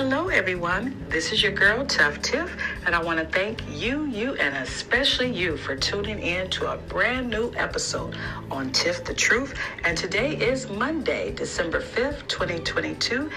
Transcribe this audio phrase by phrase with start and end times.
[0.00, 0.94] Hello, everyone.
[1.08, 5.28] This is your girl, Tuff Tiff, and I want to thank you, you, and especially
[5.28, 8.16] you for tuning in to a brand new episode
[8.48, 9.58] on Tiff the Truth.
[9.82, 13.28] And today is Monday, December 5th, 2022.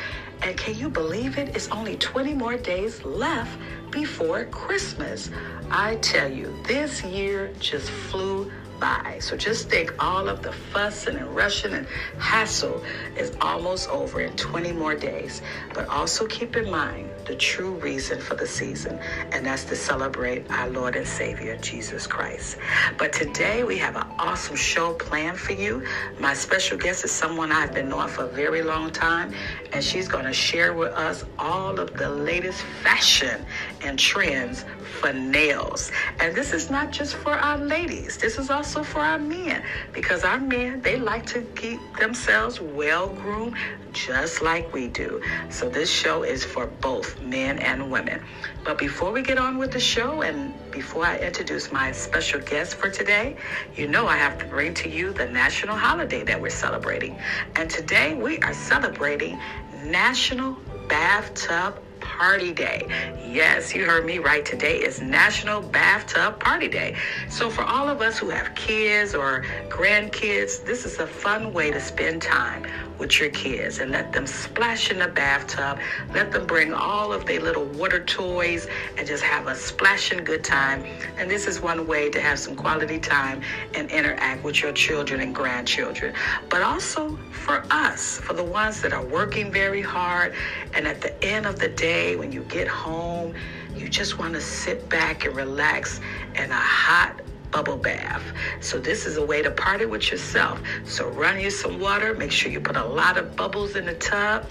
[0.43, 1.55] And can you believe it?
[1.55, 3.57] It's only 20 more days left
[3.89, 5.31] before Christmas.
[5.71, 8.51] I tell you, this year just flew
[8.81, 9.19] by.
[9.21, 11.87] So just think all of the fussing and rushing and
[12.19, 12.83] hassle
[13.17, 15.43] is almost over in 20 more days.
[15.75, 18.99] But also keep in mind the true reason for the season,
[19.31, 22.57] and that's to celebrate our Lord and Savior, Jesus Christ.
[22.97, 25.83] But today we have an awesome show planned for you.
[26.19, 29.33] My special guest is someone I've been knowing for a very long time,
[29.73, 33.45] and she's going to share with us all of the latest fashion
[33.81, 34.65] and trends
[34.99, 35.91] for nails.
[36.19, 40.23] And this is not just for our ladies, this is also for our men because
[40.23, 43.55] our men, they like to keep themselves well groomed
[43.93, 45.21] just like we do.
[45.49, 48.23] So this show is for both men and women.
[48.63, 52.75] But before we get on with the show and before I introduce my special guest
[52.75, 53.35] for today,
[53.75, 57.19] you know I have to bring to you the national holiday that we're celebrating.
[57.55, 59.39] And today we are celebrating
[59.83, 62.87] National Bathtub Party Day.
[63.25, 64.43] Yes, you heard me right.
[64.43, 66.97] Today is National Bathtub Party Day.
[67.29, 71.71] So, for all of us who have kids or grandkids, this is a fun way
[71.71, 72.65] to spend time
[73.01, 75.79] with your kids and let them splash in the bathtub.
[76.13, 80.43] Let them bring all of their little water toys and just have a splashing good
[80.43, 80.85] time.
[81.17, 83.41] And this is one way to have some quality time
[83.73, 86.13] and interact with your children and grandchildren.
[86.49, 90.35] But also for us, for the ones that are working very hard,
[90.73, 93.33] and at the end of the day, when you get home,
[93.75, 95.99] you just want to sit back and relax
[96.35, 97.19] in a hot
[97.51, 98.23] bubble bath.
[98.61, 100.61] So this is a way to party with yourself.
[100.85, 103.95] So run you some water, make sure you put a lot of bubbles in the
[103.95, 104.45] tub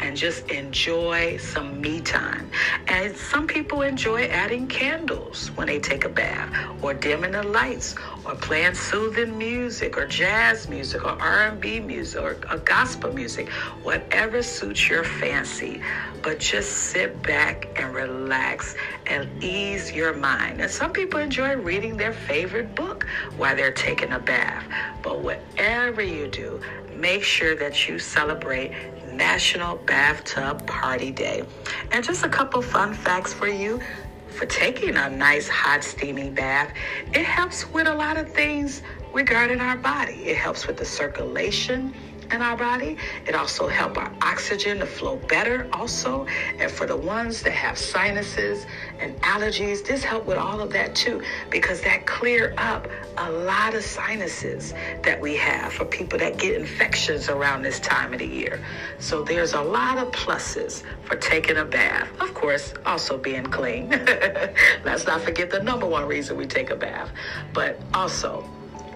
[0.00, 2.50] and just enjoy some me time.
[2.88, 6.52] And some people enjoy adding candles when they take a bath
[6.82, 7.94] or dimming the lights
[8.24, 13.48] or playing soothing music or jazz music or R&B music or, or gospel music,
[13.82, 15.80] whatever suits your fancy.
[16.22, 18.74] But just sit back and relax
[19.06, 20.60] and ease your mind.
[20.60, 22.33] And some people enjoy reading their favorite
[22.74, 23.06] book
[23.36, 24.64] while they're taking a bath.
[25.02, 26.60] But whatever you do,
[26.96, 28.72] make sure that you celebrate
[29.12, 31.44] National Bathtub Party Day.
[31.92, 33.80] And just a couple fun facts for you
[34.28, 36.72] for taking a nice hot steaming bath.
[37.12, 40.24] It helps with a lot of things regarding our body.
[40.24, 41.94] It helps with the circulation
[42.34, 42.96] in our body.
[43.26, 46.26] It also helps our oxygen to flow better also.
[46.58, 48.66] And for the ones that have sinuses
[48.98, 53.74] and allergies, this help with all of that too, because that clear up a lot
[53.74, 58.26] of sinuses that we have for people that get infections around this time of the
[58.26, 58.60] year.
[58.98, 62.08] So there's a lot of pluses for taking a bath.
[62.20, 63.90] Of course, also being clean.
[64.84, 67.10] Let's not forget the number one reason we take a bath,
[67.52, 68.44] but also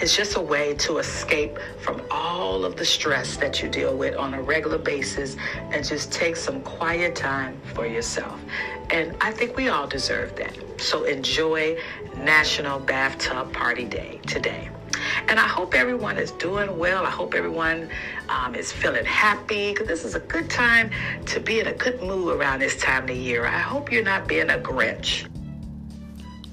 [0.01, 4.17] it's just a way to escape from all of the stress that you deal with
[4.17, 5.37] on a regular basis
[5.73, 8.41] and just take some quiet time for yourself.
[8.91, 10.57] And I think we all deserve that.
[10.81, 11.79] So enjoy
[12.17, 14.71] National Bathtub Party Day today.
[15.29, 17.05] And I hope everyone is doing well.
[17.05, 17.89] I hope everyone
[18.29, 20.91] um, is feeling happy because this is a good time
[21.27, 23.47] to be in a good mood around this time of the year.
[23.47, 25.29] I hope you're not being a Grinch.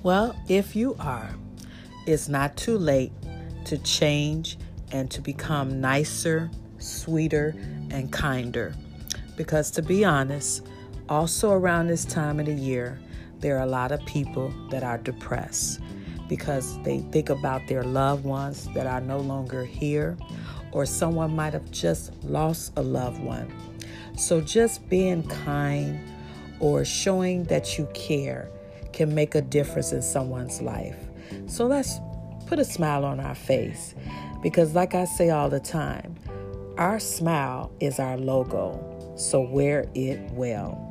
[0.04, 1.30] Well, if you are,
[2.06, 3.12] it's not too late
[3.66, 4.58] to change
[4.92, 7.56] and to become nicer, sweeter,
[7.90, 8.74] and kinder.
[9.36, 10.66] Because to be honest,
[11.10, 13.00] also around this time of the year,
[13.40, 15.80] there are a lot of people that are depressed
[16.28, 20.18] because they think about their loved ones that are no longer here,
[20.72, 23.54] or someone might have just lost a loved one.
[24.18, 26.00] So, just being kind
[26.60, 28.50] or showing that you care
[28.94, 30.98] can make a difference in someone's life.
[31.48, 32.00] So, let's
[32.48, 33.96] put a smile on our face.
[34.42, 36.16] Because, like I say all the time,
[36.78, 40.82] our smile is our logo, so wear it well.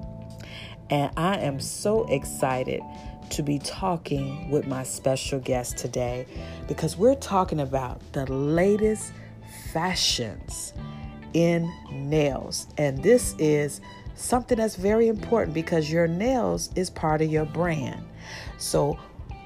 [0.91, 2.83] And I am so excited
[3.31, 6.27] to be talking with my special guest today
[6.69, 9.13] because we're talking about the latest
[9.73, 10.73] fashions
[11.33, 12.67] in nails.
[12.79, 13.81] And this is
[14.15, 18.07] something that's very important because your nails is part of your brand.
[18.59, 18.99] So,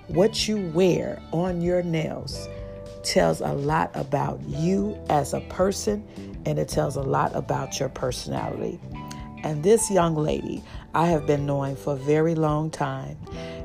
[0.09, 2.49] what you wear on your nails
[3.03, 6.07] tells a lot about you as a person
[6.45, 8.81] and it tells a lot about your personality.
[9.45, 10.63] And this young lady
[10.95, 13.17] I have been knowing for a very long time.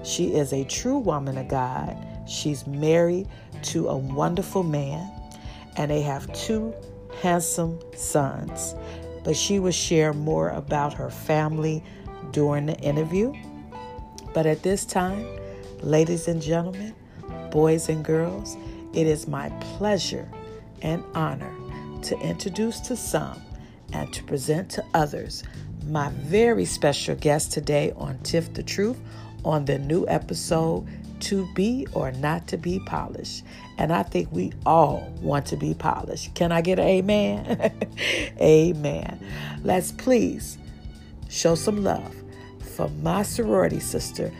[0.04, 1.98] She is a true woman of God.
[2.28, 3.28] She's married
[3.64, 5.10] to a wonderful man
[5.78, 6.74] and they have two
[7.22, 8.76] handsome sons.
[9.24, 11.82] but she will share more about her family
[12.32, 13.34] during the interview.
[14.34, 15.26] But at this time,
[15.84, 16.96] ladies and gentlemen,
[17.52, 18.56] boys and girls,
[18.94, 20.30] it is my pleasure
[20.82, 21.54] and honor
[22.04, 23.42] to introduce to some
[23.92, 25.44] and to present to others
[25.88, 29.00] my very special guest today on Tiff the Truth
[29.44, 30.88] on the new episode
[31.22, 33.44] To Be or Not to Be Polished.
[33.78, 36.34] And I think we all want to be polished.
[36.34, 37.88] Can I get an amen?
[38.42, 39.20] amen.
[39.64, 40.58] Let's please
[41.30, 42.16] show some love
[42.76, 44.32] for my sorority sister,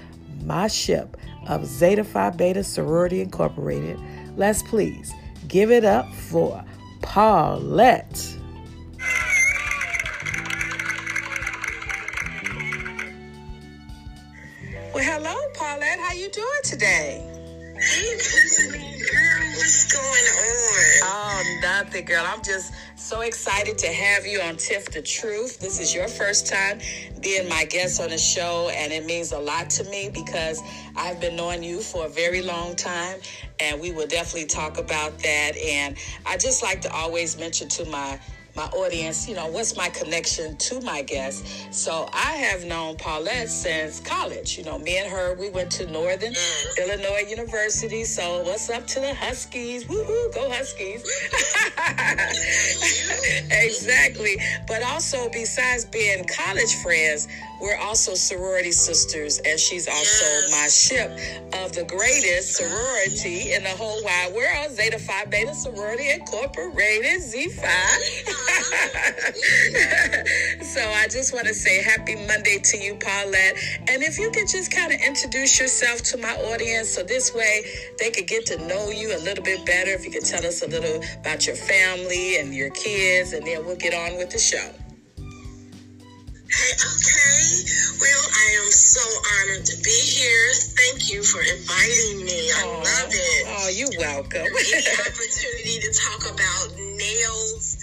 [0.46, 1.18] my ship
[1.48, 4.00] of Zeta Phi Beta Sorority Incorporated.
[4.36, 5.14] Let's please
[5.48, 6.64] give it up for
[7.02, 8.36] Paulette.
[14.94, 16.00] Well, hello, Paulette.
[16.00, 17.28] How you doing today?
[17.76, 21.02] Hey, Tiffany, girl, what's going on?
[21.04, 22.24] Oh, nothing, girl.
[22.28, 22.74] I'm just
[23.04, 25.60] so excited to have you on Tiff the Truth.
[25.60, 26.80] This is your first time
[27.22, 30.62] being my guest on the show, and it means a lot to me because
[30.96, 33.20] I've been knowing you for a very long time,
[33.60, 35.52] and we will definitely talk about that.
[35.58, 38.18] And I just like to always mention to my
[38.56, 41.74] my audience, you know, what's my connection to my guest.
[41.74, 44.58] So I have known Paulette since college.
[44.58, 46.78] You know, me and her, we went to Northern mm.
[46.78, 48.04] Illinois University.
[48.04, 49.86] So what's up to the Huskies?
[49.86, 51.04] Woohoo, go Huskies.
[53.52, 54.38] exactly.
[54.68, 57.28] But also, besides being college friends,
[57.64, 61.10] we're also sorority sisters, and she's also my ship
[61.54, 67.48] of the greatest sorority in the whole wide world, Zeta Phi Beta Sorority Incorporated, Z
[67.48, 67.64] Phi.
[70.62, 73.56] so I just want to say happy Monday to you, Paulette.
[73.88, 77.64] And if you could just kind of introduce yourself to my audience so this way
[77.98, 79.92] they could get to know you a little bit better.
[79.92, 83.66] If you could tell us a little about your family and your kids, and then
[83.66, 84.70] we'll get on with the show.
[86.54, 87.66] Hey, okay.
[88.02, 89.02] Well, I am so
[89.42, 90.50] honored to be here.
[90.78, 92.52] Thank you for inviting me.
[92.52, 92.78] I Aw.
[92.78, 93.44] love it.
[93.50, 94.44] Oh, you're welcome.
[94.46, 97.78] the opportunity to talk about nails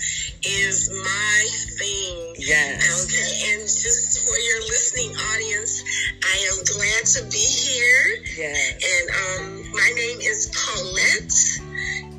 [0.45, 1.39] is my
[1.79, 2.35] thing.
[2.39, 3.07] yes.
[3.07, 5.83] Okay, and just for your listening audience,
[6.25, 8.25] I am glad to be here.
[8.39, 8.79] Yes.
[8.87, 11.35] And um, my name is Paulette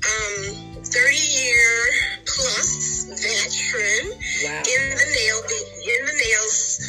[0.06, 1.92] um 30 year
[2.26, 4.64] plus veteran Wow.
[4.64, 6.80] in the nail in the nails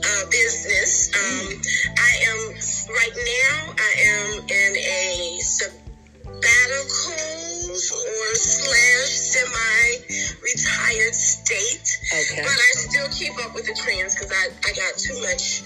[0.00, 1.10] uh, business.
[1.14, 1.60] Um,
[1.98, 2.38] I am
[2.90, 3.74] right now.
[3.76, 7.12] I am in a sabbatical
[7.70, 9.98] or slash semi
[10.42, 12.42] retired state, Okay.
[12.42, 15.62] but I still keep up with the trends because I, I got too much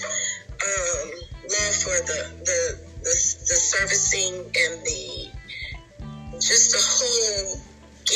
[0.61, 1.11] um,
[1.49, 2.61] love for the, the
[3.01, 3.15] the
[3.49, 5.31] the servicing and the
[6.41, 7.61] just the whole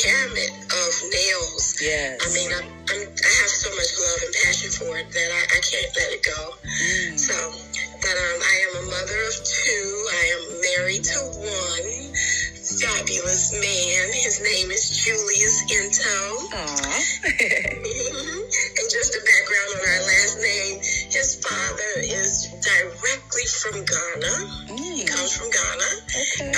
[0.03, 1.65] gamut of nails.
[1.81, 2.19] Yes.
[2.23, 5.43] I mean, I, I'm, I have so much love and passion for it that I,
[5.55, 6.41] I can't let it go.
[6.65, 7.19] Mm.
[7.19, 7.35] So,
[8.03, 9.87] but um, I am a mother of two.
[10.11, 11.89] I am married to one
[12.65, 14.05] fabulous man.
[14.13, 15.63] His name is Julius.
[15.65, 16.45] Mhm.
[17.25, 20.77] and just a background on our last name,
[21.11, 24.35] his father is directly from Ghana.
[24.81, 25.09] He Mm.
[25.09, 26.53] comes from Ghana, Okay.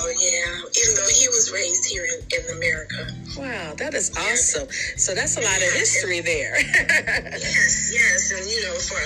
[0.00, 3.06] So yeah, even though he was raised here in, in America.
[3.36, 4.68] Wow, that is awesome.
[4.96, 6.54] So that's a lot of history there.
[6.60, 9.00] Yes, yes, and you know, for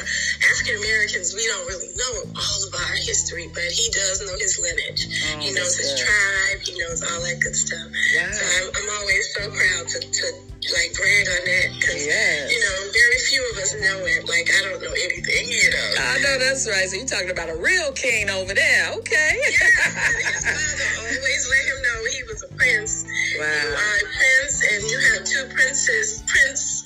[0.50, 4.58] African Americans, we don't really know all of our history, but he does know his
[4.58, 5.06] lineage.
[5.34, 6.04] Oh, he knows his good.
[6.04, 6.58] tribe.
[6.66, 7.86] He knows all that good stuff.
[7.88, 8.30] Wow.
[8.34, 10.26] So I'm, I'm always so proud to, to
[10.64, 12.48] like brag on that because Yes.
[12.50, 14.24] you know, very few of us know it.
[14.28, 15.88] Like I don't know anything, you know.
[16.00, 16.88] I know that's right.
[16.88, 18.92] So you're talking about a real king over there.
[18.98, 19.32] Okay.
[19.54, 23.04] Yes, and his father always let him know he was a prince.
[23.34, 23.46] You Wow.
[23.46, 26.84] are a prince, and you have two princes, prince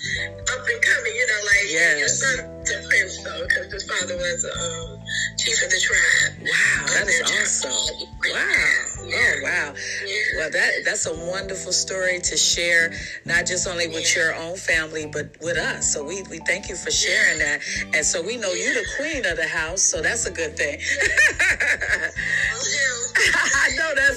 [0.50, 1.14] up and coming.
[1.14, 1.70] You know, like and
[2.00, 2.20] your Yes.
[2.20, 4.99] son's a prince, though, because his father was um,
[5.38, 6.42] chief of the tribe.
[6.42, 7.70] Wow, that is awesome.
[7.70, 9.06] Wow.
[9.06, 9.16] Yeah.
[9.16, 9.75] Oh, wow.
[10.06, 10.16] Yeah.
[10.38, 12.92] Well, that that's a wonderful story to share,
[13.25, 15.92] not just only with your own family, but with us.
[15.92, 17.61] So we, we thank you for sharing that.
[17.94, 20.78] And so we know you're the queen of the house, so that's a good thing.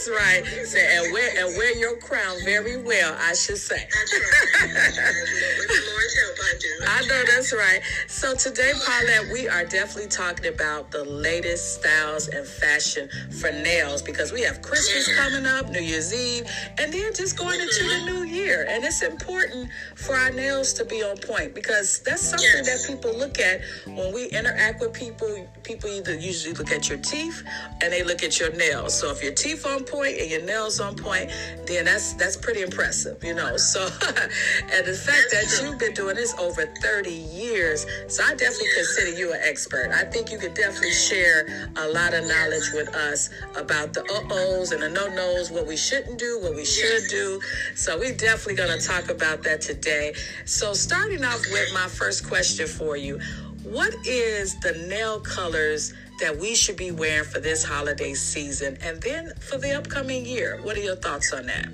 [0.01, 0.65] That's right.
[0.65, 3.88] Say, and wear and wear your crown very well, I should say.
[3.93, 5.13] That's right.
[5.60, 6.72] With the Lord's help, I do.
[6.88, 7.81] I know that's right.
[8.08, 14.01] So today, Paulette, we are definitely talking about the latest styles and fashion for nails
[14.01, 15.34] because we have Christmas mm-hmm.
[15.34, 18.05] coming up, New Year's Eve, and then just going into the mm-hmm.
[18.05, 18.65] new year.
[18.67, 22.88] And it's important for our nails to be on point because that's something yes.
[22.88, 25.48] that people look at when we interact with people.
[25.63, 27.43] People either usually look at your teeth
[27.81, 28.98] and they look at your nails.
[28.98, 31.29] So if your teeth on point and your nails on point,
[31.67, 33.57] then that's that's pretty impressive, you know.
[33.57, 38.69] So and the fact that you've been doing this over 30 years, so I definitely
[38.75, 39.91] consider you an expert.
[39.91, 44.71] I think you could definitely share a lot of knowledge with us about the uh-ohs
[44.71, 47.41] and the no-nos, what we shouldn't do, what we should do.
[47.75, 50.13] So we're definitely gonna talk about that today.
[50.45, 53.19] So starting off with my first question for you,
[53.63, 59.01] what is the nail colors that we should be wearing for this holiday season and
[59.01, 60.59] then for the upcoming year?
[60.63, 61.67] What are your thoughts on that?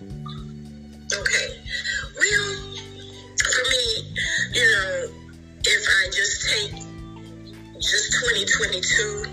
[1.13, 1.47] Okay.
[2.17, 2.55] Well,
[3.37, 3.83] for me,
[4.53, 5.07] you know,
[5.63, 6.87] if I just take
[7.79, 8.83] just 2022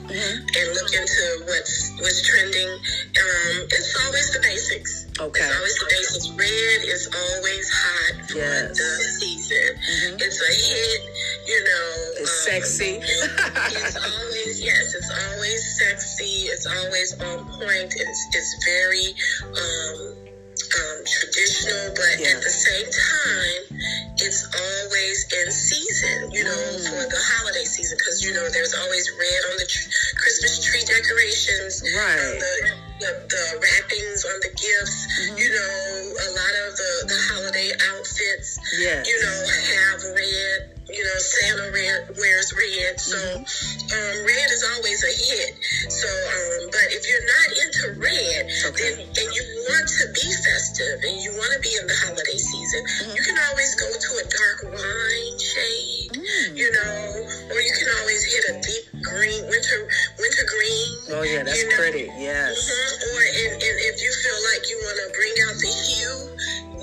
[0.04, 0.12] mm-hmm.
[0.12, 5.06] and look into what's what's trending, um, it's always the basics.
[5.18, 5.40] Okay.
[5.40, 6.30] It's always the basics.
[6.36, 8.76] Red is always hot for yes.
[8.76, 9.78] the season.
[9.78, 10.16] Mm-hmm.
[10.20, 11.00] It's a hit,
[11.46, 12.23] you know.
[12.44, 13.00] Sexy.
[13.00, 14.94] it's always yes.
[14.94, 16.48] It's always sexy.
[16.52, 17.94] It's always on point.
[17.96, 19.14] It's it's very.
[19.44, 20.24] Um,
[20.54, 22.34] um, traditional, but yeah.
[22.34, 23.78] at the same time,
[24.18, 26.82] it's always in season, you know, mm.
[26.82, 30.82] for the holiday season, because, you know, there's always red on the tr- Christmas tree
[30.86, 32.38] decorations, right.
[32.38, 32.54] the,
[33.02, 35.38] the, the, wrappings on the gifts, mm-hmm.
[35.38, 35.74] you know,
[36.22, 39.06] a lot of the, the holiday outfits, yes.
[39.06, 39.38] you know,
[39.74, 43.00] have red you know, Santa red, wears red.
[43.00, 43.88] So mm-hmm.
[43.88, 45.52] um, red is always a hit.
[45.88, 48.92] So, um, but if you're not into red, okay.
[49.00, 52.38] then and you want to be festive and you want to be in the holiday
[52.38, 53.16] season, mm-hmm.
[53.16, 56.52] you can always go to a dark wine shade, mm.
[56.52, 56.92] you know,
[57.48, 59.80] or you can always hit a deep green, winter
[60.20, 60.88] winter green.
[61.16, 61.80] Oh yeah, that's you know?
[61.80, 62.06] pretty.
[62.20, 62.60] Yes.
[62.60, 63.08] Mm-hmm.
[63.08, 66.33] Or and, and if you feel like you want to bring out the hue,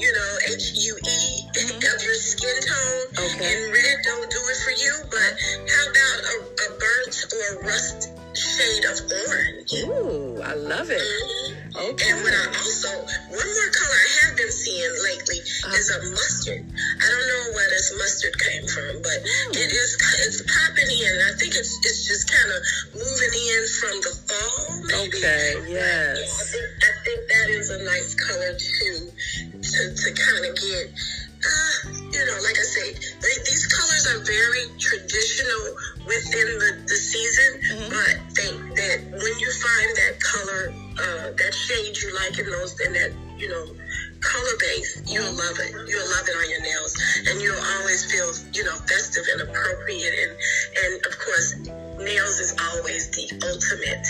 [0.01, 1.77] you know, H U E mm-hmm.
[1.93, 3.53] of your skin tone, okay.
[3.53, 4.93] and red don't do it for you.
[5.13, 5.31] But
[5.69, 9.73] how about a, a burnt or rust shade of orange?
[9.85, 11.01] Ooh, I love it.
[11.01, 11.51] Mm-hmm.
[11.71, 12.11] Okay.
[12.11, 12.91] And what I also,
[13.31, 16.63] one more color I have been seeing lately uh, is a mustard.
[16.67, 19.55] I don't know where this mustard came from, but mm.
[19.55, 19.91] it is
[20.27, 21.15] it's popping in.
[21.27, 22.59] I think it's it's just kind of
[22.91, 24.61] moving in from the fall.
[24.83, 25.15] Maybe.
[25.15, 25.47] Okay.
[25.71, 26.19] Yes.
[26.19, 28.95] Yeah, I think I think that is a nice color too
[29.63, 30.91] to to kind of get.
[31.85, 35.63] You know, like I say, they, these colors are very traditional
[36.05, 37.89] within the, the season, mm-hmm.
[37.89, 42.79] but they, that when you find that color uh, that shade you like in those
[42.81, 43.65] in that you know
[44.21, 45.71] color base, you'll love it.
[45.89, 46.93] You'll love it on your nails,
[47.27, 50.13] and you'll always feel you know festive and appropriate.
[50.13, 50.31] And
[50.85, 51.55] and of course,
[51.97, 54.07] nails is always the ultimate.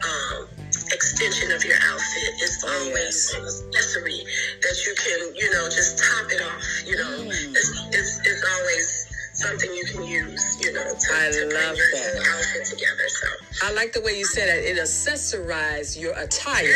[0.00, 0.48] Um,
[0.92, 4.24] extension of your outfit is always an accessory
[4.62, 6.64] that you can, you know, just top it off.
[6.86, 7.30] You know, mm.
[7.30, 11.90] it's, it's, it's always something you can use, you know, to, I to love your
[11.92, 12.26] that.
[12.26, 13.06] outfit together.
[13.06, 13.26] So
[13.62, 14.64] I like the way you said it.
[14.64, 16.74] It accessorizes your attire,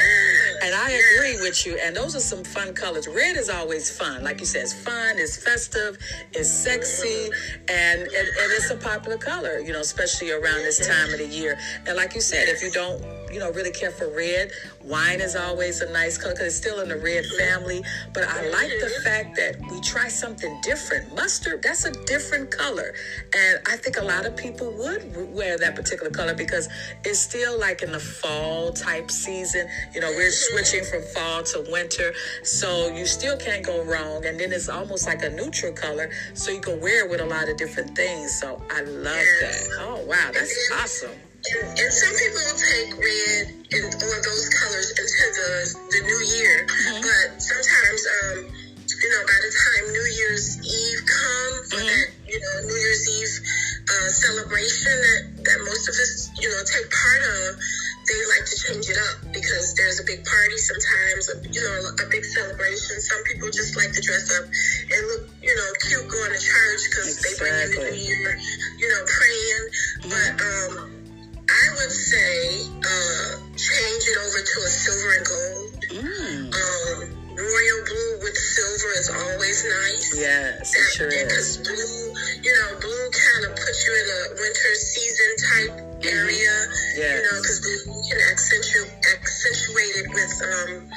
[0.62, 1.02] and I yes.
[1.16, 1.76] agree with you.
[1.82, 3.08] And those are some fun colors.
[3.08, 4.62] Red is always fun, like you said.
[4.62, 5.18] It's fun.
[5.18, 5.98] It's festive.
[6.32, 7.30] It's sexy,
[7.68, 9.58] and, and and it's a popular color.
[9.58, 11.58] You know, especially around this time of the year.
[11.86, 13.02] And like you said, if you don't
[13.32, 14.52] you know, really care for red.
[14.84, 17.82] Wine is always a nice color because it's still in the red family.
[18.12, 21.14] But I like the fact that we try something different.
[21.14, 22.94] Mustard, that's a different color.
[23.34, 26.68] And I think a lot of people would wear that particular color because
[27.04, 29.66] it's still like in the fall type season.
[29.94, 32.12] You know, we're switching from fall to winter.
[32.42, 34.26] So you still can't go wrong.
[34.26, 36.10] And then it's almost like a neutral color.
[36.34, 38.38] So you can wear it with a lot of different things.
[38.38, 39.68] So I love that.
[39.80, 40.30] Oh, wow.
[40.32, 41.31] That's awesome.
[41.42, 43.44] And, and some people will take red
[43.74, 45.50] and or those colors into the
[45.90, 47.02] the new year, mm-hmm.
[47.02, 51.82] but sometimes, um, you know, by the time New Year's Eve comes, mm-hmm.
[51.82, 53.34] that you know New Year's Eve
[53.90, 57.58] uh, celebration that that most of us you know take part of,
[58.06, 62.06] they like to change it up because there's a big party sometimes, you know, a
[62.10, 62.98] big celebration.
[63.02, 66.82] Some people just like to dress up and look, you know, cute going to church
[66.86, 67.34] because exactly.
[67.34, 68.30] they bring in the new year,
[68.78, 69.64] you know, praying.
[70.02, 70.10] Mm-hmm.
[70.10, 71.01] But um,
[71.62, 75.70] I would say uh, change it over to a silver and gold.
[75.94, 76.50] Mm.
[76.50, 76.81] Um,
[77.36, 80.18] royal blue with silver is always nice.
[80.18, 82.12] Yes, it sure Because blue,
[82.42, 85.74] you know, blue kind of puts you in a winter season type
[86.04, 86.54] area.
[86.96, 87.16] Yes.
[87.16, 90.88] You know, because blue you can accentuate accentuate it with um,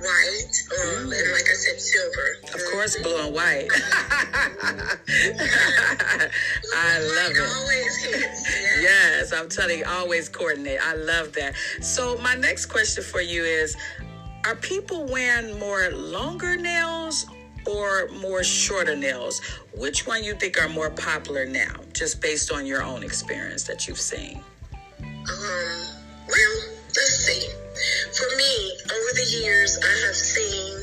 [0.00, 2.28] white, um, and like I said, silver.
[2.54, 3.68] Of course, blue and white.
[6.76, 7.48] I love it.
[7.56, 8.40] always hits.
[8.80, 10.78] Yes, I'm telling you, always coordinate.
[10.82, 11.54] I love that.
[11.80, 13.76] So, my next question for you is
[14.46, 17.24] Are people wearing more longer nails
[17.66, 19.40] or more shorter nails?
[19.74, 23.88] Which one you think are more popular now, just based on your own experience that
[23.88, 24.42] you've seen?
[25.00, 25.26] Um,
[26.28, 27.44] well, let's see.
[28.14, 28.54] For me,
[28.86, 30.74] over the years, I have seen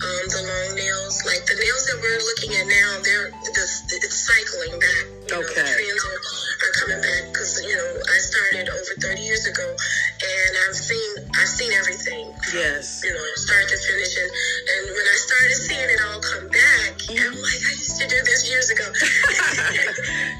[0.00, 1.20] um, the long nails.
[1.28, 5.04] Like the nails that we're looking at now, they're this, it's cycling back.
[5.28, 5.62] You know, Okay.
[5.62, 6.20] trends are,
[6.64, 11.10] are coming back because you know I started over 30 years ago, and I've seen
[11.36, 12.32] I've seen everything.
[12.56, 13.04] Yes.
[13.04, 16.90] You know, start to finish, and, and when I started seeing it all come back,
[17.14, 18.86] I'm like, I used to do this years ago.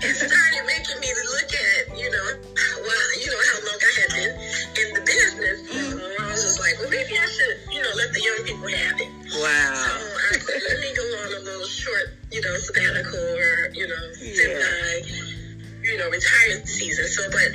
[0.03, 1.11] it started making me
[8.63, 9.77] let the young people have it.
[9.77, 13.87] So I said, let me go on a little short, you know, sabbatical or, you
[13.89, 15.09] know, semi,
[15.83, 17.07] you know, retirement season.
[17.09, 17.49] So, but,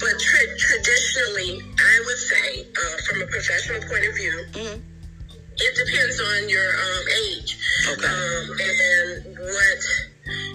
[0.00, 4.82] but tra- traditionally, I would say, uh, from a professional point of view, Mhm.
[5.58, 7.56] it depends on your um, age
[7.88, 8.06] Okay.
[8.06, 9.80] um, and what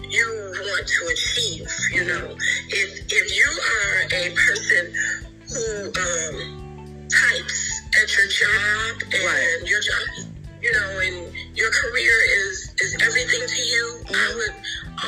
[0.09, 0.27] you
[0.61, 1.67] want to achieve.
[1.93, 2.35] You know,
[2.69, 4.93] if if you are a person
[5.49, 9.67] who um, types at your job and Right.
[9.67, 10.07] your job,
[10.61, 14.37] you know, and your career is is everything to you, I mm-hmm.
[14.37, 14.55] would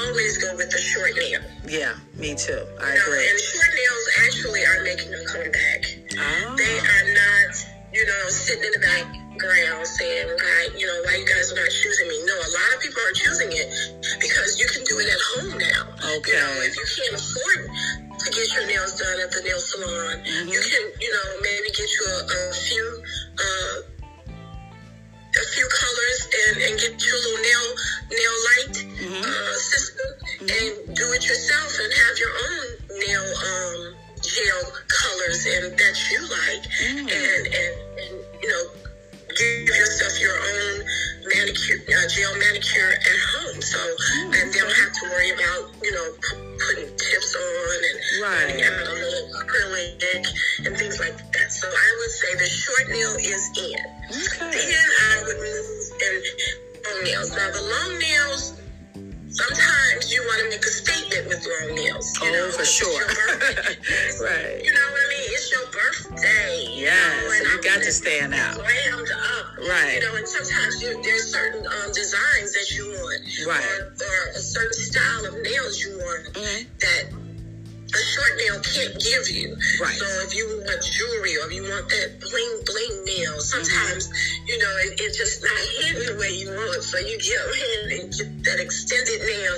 [0.07, 1.41] always go with the short nail.
[1.67, 2.65] Yeah, me too.
[2.79, 3.29] I You know, agree.
[3.29, 5.81] and short nails actually are making a comeback.
[6.17, 6.55] Oh.
[6.57, 6.93] They ah.
[6.93, 7.51] are not,
[7.93, 11.69] you know, sitting in the background saying, why, you know, why you guys are not
[11.69, 12.17] choosing me.
[12.25, 13.67] No, a lot of people are choosing it
[14.21, 15.81] because you can do it at home now.
[16.17, 16.31] Okay.
[16.33, 17.59] You know, if you can't afford
[18.23, 21.89] to get your nails done at the nail salon, you can, you know, maybe get
[21.91, 23.03] you a, a few,
[23.35, 23.93] uh,
[25.33, 27.65] a few colors and, and get your little nail
[28.13, 28.75] nail light
[29.25, 30.09] uh, system
[30.41, 32.67] and do it yourself and have your own
[33.01, 36.63] nail um, gel colors and that you like.
[36.85, 38.63] And, and and you know
[39.35, 40.85] give yourself your own
[41.27, 43.79] manicure uh, gel manicure at home so
[44.35, 48.61] and they don't have to worry about you know p- putting tips on and Right.
[48.63, 50.27] out a little acrylic
[50.65, 53.79] and things like that so I would say the short nail is in
[54.13, 54.71] Okay.
[54.71, 55.67] then I would move
[56.03, 56.23] and
[56.85, 57.31] long nails.
[57.31, 58.61] Now the long nails,
[59.33, 62.07] sometimes you want to make a statement with long nails.
[62.21, 63.03] You Oh, know, for sure.
[64.23, 64.61] Right.
[64.63, 65.27] You know what I mean?
[65.35, 66.65] It's your birthday.
[66.71, 68.55] you Yes, know, and you got to stand out.
[68.55, 69.57] Glammed up.
[69.67, 69.95] Right.
[69.95, 73.21] You know, and sometimes you, there's certain um, designs that you want.
[73.47, 73.65] Right.
[73.81, 76.65] Or, or a certain style of nails you want Mhm.
[76.79, 77.03] that
[77.93, 79.53] a short nail can't give you.
[79.81, 79.93] Right.
[79.93, 83.53] So if you want jewelry or if you want that bling bling nail, mm-hmm.
[83.53, 84.09] sometimes
[84.49, 86.81] you know it, it's just not hidden the way you want.
[86.81, 89.57] So you get ahead and get that extended nail.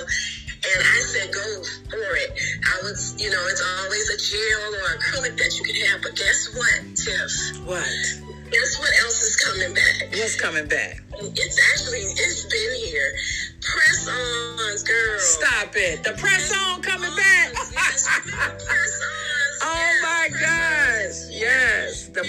[0.66, 1.46] And I said go
[1.94, 2.30] for it.
[2.64, 6.02] I was, you know, it's always a gel or acrylic that you can have.
[6.02, 7.32] But guess what, Tiff?
[7.62, 8.26] What?
[8.50, 10.10] Guess what else is coming back?
[10.10, 11.02] What's coming back?
[11.18, 13.14] It's actually it's been here.
[13.60, 15.18] Press ons, girl.
[15.18, 16.04] Stop it.
[16.04, 16.82] The press on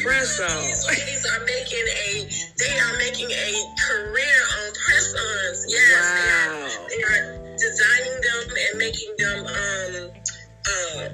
[0.07, 0.63] Yes, the press on.
[0.63, 3.49] These ladies are making a they are making a
[3.87, 5.65] career on press ons.
[5.67, 6.17] Yes, Wow.
[6.19, 10.11] they are they are designing them and making them um
[10.67, 11.09] uh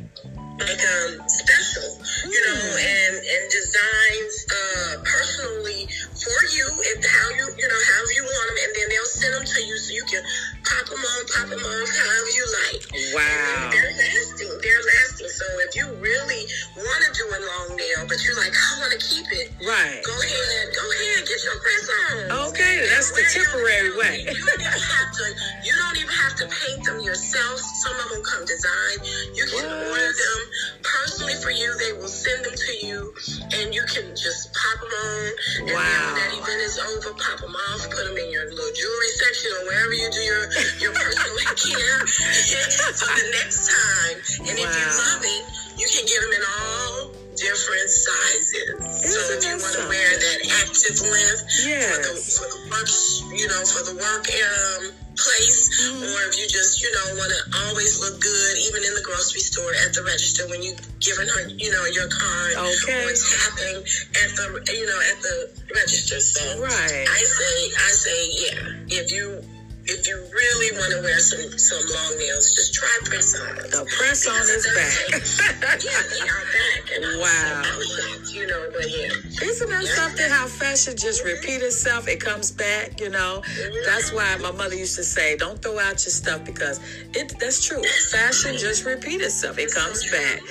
[0.60, 1.90] like um special,
[2.30, 8.12] you know, and and designs uh personally for you and how you you know however
[8.14, 10.24] you want them, and then they'll send them to you so you can
[10.64, 12.84] pop them on, pop them off however you like.
[13.16, 13.70] Wow.
[13.72, 14.52] They're lasting.
[14.64, 15.30] They're lasting.
[15.30, 16.44] So if you really
[16.78, 20.02] want to do a long nail, but you're like, I want to keep it, Right.
[20.04, 22.50] go ahead, go ahead, get your press on.
[22.52, 24.16] Okay, that's the temporary way.
[24.28, 25.26] You don't even have to.
[25.64, 27.60] You don't even have to paint them yourself.
[27.60, 29.02] Some of them come designed.
[29.36, 29.88] You can What?
[29.92, 30.40] order them
[30.84, 31.70] personally for you.
[31.80, 33.14] They will send them to you,
[33.60, 35.32] and you can just pop them on.
[35.60, 36.06] And then Wow.
[36.06, 39.52] when that event is over, pop them off, put them in your little jewelry section
[39.54, 40.46] or wherever you do your
[40.80, 41.38] your personal
[41.68, 44.16] care for the next time.
[44.50, 45.04] And if you Wow.
[45.14, 45.44] love it,
[45.78, 48.78] you can get them in all different sizes.
[48.78, 52.90] so Isn't if you want to wear that active length for the for the work,
[53.34, 54.84] you know, for the work um,
[55.18, 56.06] place, Mm-hmm.
[56.06, 59.42] or if you just, you know, want to always look good, even in the grocery
[59.42, 63.02] store at the register when you giving her, you know, your card Okay.
[63.04, 63.78] or tapping
[64.24, 65.36] at the, you know, at the
[65.76, 66.20] register.
[66.22, 67.06] So Right.
[67.10, 69.42] I say, I say, yeah, if you
[69.86, 73.56] if you really want to wear some some long nails, just try press on.
[73.56, 75.82] The press on is back.
[75.84, 76.92] yeah, they are back.
[76.96, 77.62] And I was- Wow.
[77.66, 79.10] I was you know, but yeah.
[79.44, 82.08] Isn't that something how fashion just repeat itself?
[82.08, 83.44] It comes back, you know.
[83.86, 86.80] That's why my mother used to say, "Don't throw out your stuff because
[87.14, 87.84] it." That's true.
[88.12, 89.58] Fashion just repeat itself.
[89.60, 90.42] It comes back.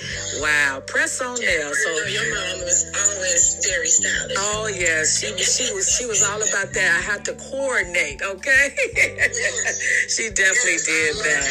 [0.41, 1.77] Wow, press on nails.
[1.83, 4.37] So your mom was always very stylish.
[4.39, 6.97] Oh yes, she was she was she was all about that.
[6.99, 8.75] I had to coordinate, okay?
[10.09, 11.45] she definitely Yes, did that.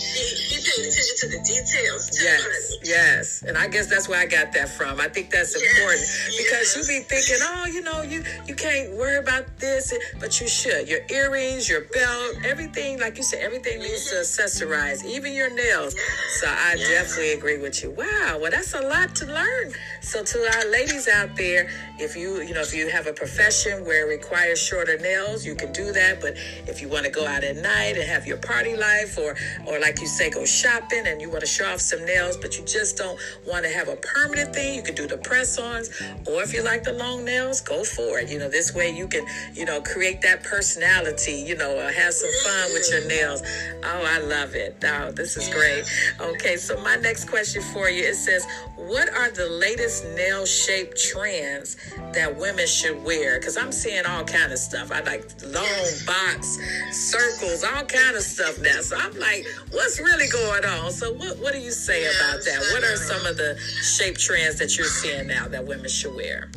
[0.00, 2.10] She, she paid attention to the details.
[2.10, 2.80] Too, Yes, honey.
[2.84, 3.42] yes.
[3.46, 5.00] And I guess that's where I got that from.
[5.00, 8.96] I think that's important Yes, because you be thinking, oh, you know, you you can't
[8.96, 10.88] worry about this, but you should.
[10.88, 14.42] Your earrings, your belt, everything, like you said, everything needs to mm-hmm.
[14.42, 15.94] accessorize, even your nails.
[16.40, 17.90] So I definitely agree with you.
[17.92, 19.72] Wow, well, that's a lot to learn.
[20.02, 23.84] So to our ladies out there, if you you know if you have a profession
[23.86, 26.20] where it requires shorter nails, you can do that.
[26.20, 26.34] But
[26.66, 29.78] if you want to go out at night and have your party life, or or
[29.80, 32.64] like you say, go shopping and you want to show off some nails, but you
[32.64, 35.90] just don't want to have a permanent thing, you can do the press-ons.
[36.26, 38.30] Or if you like the long nails, go for it.
[38.30, 41.32] You know, this way you can you know create that personality.
[41.32, 43.42] You know, have some fun with your nails.
[43.84, 44.82] Oh, I love it.
[44.84, 45.84] Oh, this is great.
[46.20, 48.46] Okay, so my next question for you it says,
[48.76, 51.76] what are the latest nail shape trends
[52.12, 53.38] that women should wear?
[53.38, 54.90] Because I'm seeing all kind of stuff.
[54.90, 56.58] I like long box,
[57.02, 58.80] circles, all kind of stuff now.
[58.80, 60.90] So I'm like, what's really going on?
[60.90, 62.60] So what what do you say about that?
[62.72, 66.50] What are some of the shape trends that you're seeing now that women should wear?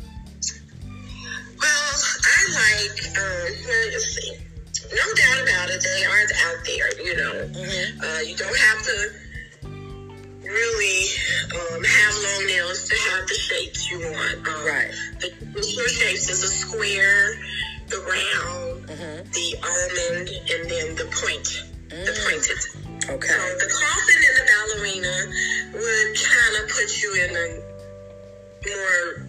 [1.58, 3.48] Well, I like, um,
[3.92, 4.36] let's see.
[4.94, 7.32] No doubt about it, they are out there, you know.
[7.58, 8.00] Mm-hmm.
[8.00, 9.26] Uh, you don't have to
[10.46, 11.06] really
[11.54, 14.46] um, have long nails to have the shapes you want.
[14.46, 14.90] Um, Right.
[15.20, 17.34] The traditional shapes is a square,
[17.88, 19.30] the round, Mm-hmm.
[19.32, 21.48] the almond, and then the point,
[21.90, 22.24] the Mm.
[22.24, 22.60] pointed.
[23.10, 23.28] Okay.
[23.28, 25.14] So the coffin and the ballerina
[25.74, 27.46] would kind of put you in a
[28.66, 29.26] more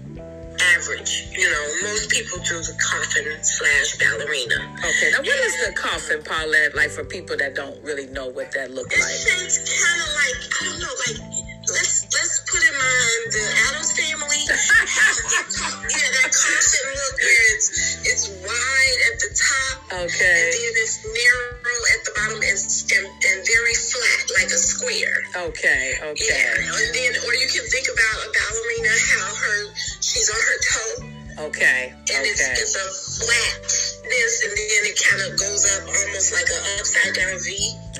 [0.73, 1.27] average.
[1.37, 4.73] You know, most people do the coffin slash ballerina.
[4.79, 5.11] Okay.
[5.11, 6.75] Now what is the coffin, Paulette?
[6.75, 9.37] Like for people that don't really know what that looks like.
[9.37, 13.91] shape's kind of like I don't know, like let's let's put in mind the Addams
[13.91, 14.43] family.
[14.47, 17.67] yeah, that coffin look where it's
[18.07, 19.75] it's wide at the top.
[19.87, 20.39] Okay.
[20.43, 25.17] And then it's narrow at the bottom and, and, and very flat, like a square.
[25.51, 25.95] Okay.
[25.99, 26.27] Okay.
[26.27, 29.57] Yeah, and then, or you can think about a ballerina, how her
[29.99, 31.93] she's on her toe, Okay.
[31.93, 32.57] and it's, Okay.
[32.57, 32.87] it's a
[33.21, 33.61] flat
[34.07, 37.51] this, and then it kind of goes up almost like an upside down V.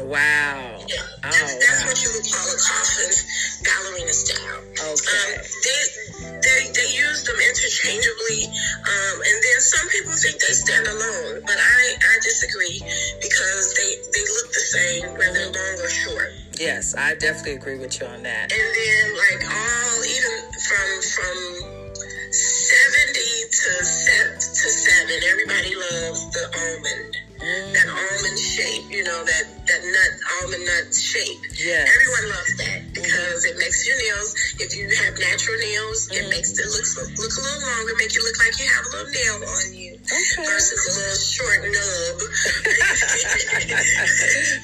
[0.07, 0.79] Wow.
[0.87, 1.87] Yeah, Oh, that's, that's wow.
[1.91, 3.11] what you would call a coffin
[3.67, 4.61] ballerina style.
[4.87, 5.35] Okay.
[5.35, 5.81] Um, they,
[6.41, 8.47] they they use them interchangeably,
[8.87, 12.79] um, and then some people think they stand alone, but I, I disagree
[13.21, 16.29] because they they look the same whether long or short.
[16.57, 18.49] Yes, I definitely agree with you on that.
[18.49, 21.37] and then like all even from from
[22.67, 27.15] seventy to seven to seven, everybody loves the almond.
[27.37, 27.69] Mm.
[27.69, 31.37] That almond shape, you know, that that nut almond nut shape.
[31.53, 31.85] Yes.
[31.85, 32.97] Everyone loves that mm-hmm.
[32.97, 34.33] because it makes your nails.
[34.59, 36.33] If you have natural nails, it mm.
[36.33, 39.11] makes it look look a little longer, make you look like you have a little
[39.15, 40.43] nail on you Okay.
[40.43, 42.17] versus a little short nub.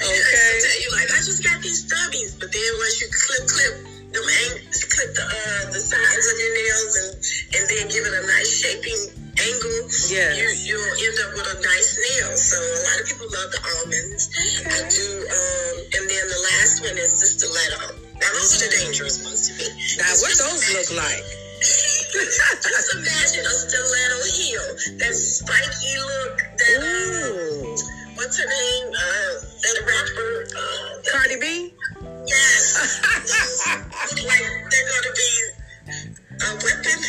[0.04, 0.60] Okay.
[0.60, 4.52] So you like, I just got these stubbies, but then once you clip, clip them,
[4.94, 7.12] clip the uh, the sides of your nails, and
[7.58, 9.80] and then give it a nice shaping angle,
[10.14, 10.38] Yes.
[10.38, 12.30] you you'll end up with a nice nail.
[12.38, 14.24] So a lot of people love the almonds.
[14.70, 17.98] I do, um, and then the last one is the stiletto.
[18.22, 19.68] Now those are the dangerous ones to me.
[19.98, 21.26] Now, what those look like?
[22.14, 24.66] Just imagine a stiletto heel,
[25.02, 28.03] that spiky look, that um, Ooh.
[28.24, 28.88] What's her name?
[28.88, 30.32] Uh, that rapper.
[30.56, 31.74] Uh, Cardi B?
[32.28, 33.02] yes.
[34.14, 35.32] Like they're gonna be
[36.44, 37.00] a weapon.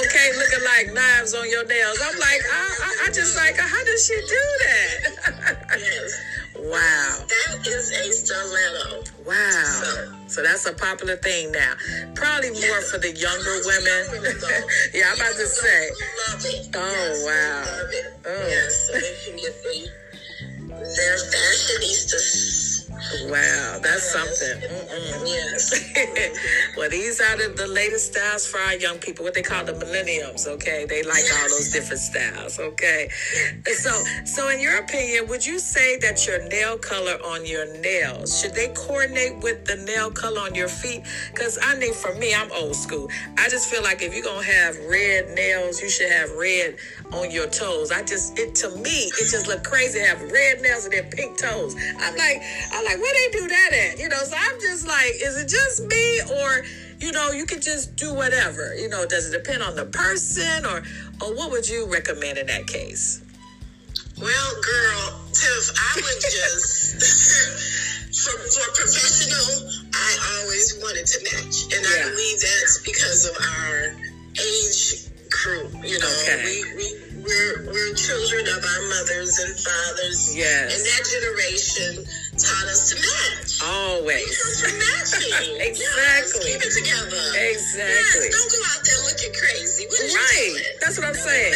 [0.00, 1.98] Okay, looking like knives on your nails.
[2.02, 5.78] I'm like, I, I, I just like, how does she do that?
[5.78, 6.20] yes.
[6.56, 7.24] wow.
[7.28, 9.04] That is a stiletto.
[9.26, 10.24] Wow.
[10.28, 11.74] So that's a popular thing now.
[12.14, 14.24] Probably more for the younger women.
[14.94, 15.90] yeah, I'm about to say.
[16.30, 16.68] Love it.
[16.74, 17.64] Oh, Yes, wow.
[17.64, 18.20] they Love it.
[18.26, 18.48] Oh.
[18.48, 20.07] Yes,
[20.78, 22.57] so they can get the, their fashionistas
[23.24, 24.68] Wow, that's something.
[24.68, 25.26] Mm-mm.
[25.26, 25.72] Yes.
[26.76, 29.74] well, these are the, the latest styles for our young people, what they call the
[29.74, 30.84] millenniums, okay?
[30.86, 33.08] They like all those different styles, okay?
[33.64, 33.90] So,
[34.24, 38.54] so in your opinion, would you say that your nail color on your nails, should
[38.54, 41.02] they coordinate with the nail color on your feet?
[41.32, 43.08] Because I think for me, I'm old school.
[43.38, 46.76] I just feel like if you're going to have red nails, you should have red
[47.12, 47.90] on your toes.
[47.90, 51.10] I just, it to me, it just look crazy to have red nails and then
[51.10, 51.74] pink toes.
[51.98, 52.42] I'm like,
[52.72, 53.98] I'm like, where they do that at?
[53.98, 56.64] You know, so I'm just like, is it just me or,
[57.00, 58.74] you know, you can just do whatever?
[58.74, 60.82] You know, does it depend on the person or,
[61.22, 63.22] or what would you recommend in that case?
[64.20, 66.98] Well, girl, Tiff, I would just,
[68.24, 71.62] for, for professional, I always wanted to match.
[71.70, 72.02] And Yeah.
[72.06, 73.94] I believe that's because of our
[74.42, 75.70] age group.
[75.86, 76.42] You know, Okay.
[76.44, 76.86] we, we,
[77.22, 80.34] we're, we're children of our mothers and fathers.
[80.34, 80.74] Yes.
[80.74, 82.04] And that generation
[82.38, 83.58] taught us to match.
[83.62, 84.30] Always.
[84.62, 85.58] Matching.
[85.68, 85.84] Exactly.
[85.98, 87.22] Yes, keep it together.
[87.50, 88.30] Exactly.
[88.30, 89.84] Yes, don't go out there looking crazy.
[89.86, 90.46] What is Right.
[90.46, 90.64] you doing?
[90.80, 91.54] That's what I'm saying.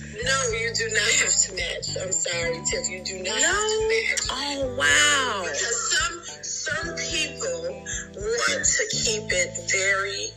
[0.16, 1.86] No, you do not have to match.
[2.02, 2.88] I'm sorry, Tiff.
[2.90, 3.88] You do not have to No.
[3.88, 4.26] match.
[4.30, 5.42] Oh, wow.
[5.44, 7.84] Because some some people
[8.16, 10.30] want to keep it very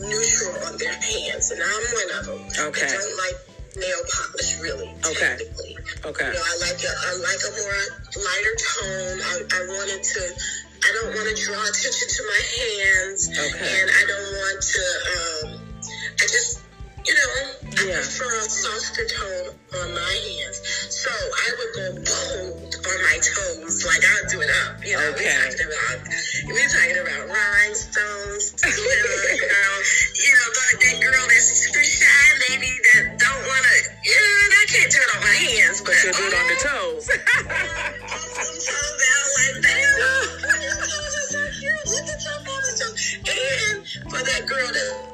[0.00, 2.66] neutral on their hands, and I'm one of them.
[2.68, 2.86] Okay.
[2.86, 3.36] I don't like
[3.76, 4.90] nail polish really.
[5.06, 5.36] Okay.
[6.04, 6.26] Okay.
[6.26, 7.80] You know, I like a I like a more
[8.22, 9.18] lighter tone.
[9.20, 10.22] I, I wanted to.
[10.84, 13.80] I don't want to draw attention to my hands, Okay.
[13.80, 14.84] and I don't want to.
[15.16, 15.60] Um,
[16.20, 16.60] I just,
[17.06, 17.94] you know, I Yeah.
[18.00, 19.48] prefer a softer tone
[19.80, 20.60] on my hands.
[20.90, 24.84] So I would go bold on my toes, like I'll do it up.
[24.84, 25.24] You know, Okay.
[25.24, 25.98] we're talking about
[26.48, 29.76] we're talking about rhinestones, glitter, girl.
[30.16, 33.78] You know, like that girl that's super shy lady that don't want to.
[34.04, 36.46] You know, I can't do it on my hands, but But you do it on
[36.48, 37.04] the toes.
[37.10, 40.00] I'm toes out like damn.
[40.00, 41.86] Your are so cute.
[41.86, 43.16] Look at your mama's toes.
[43.28, 45.13] And for that girl that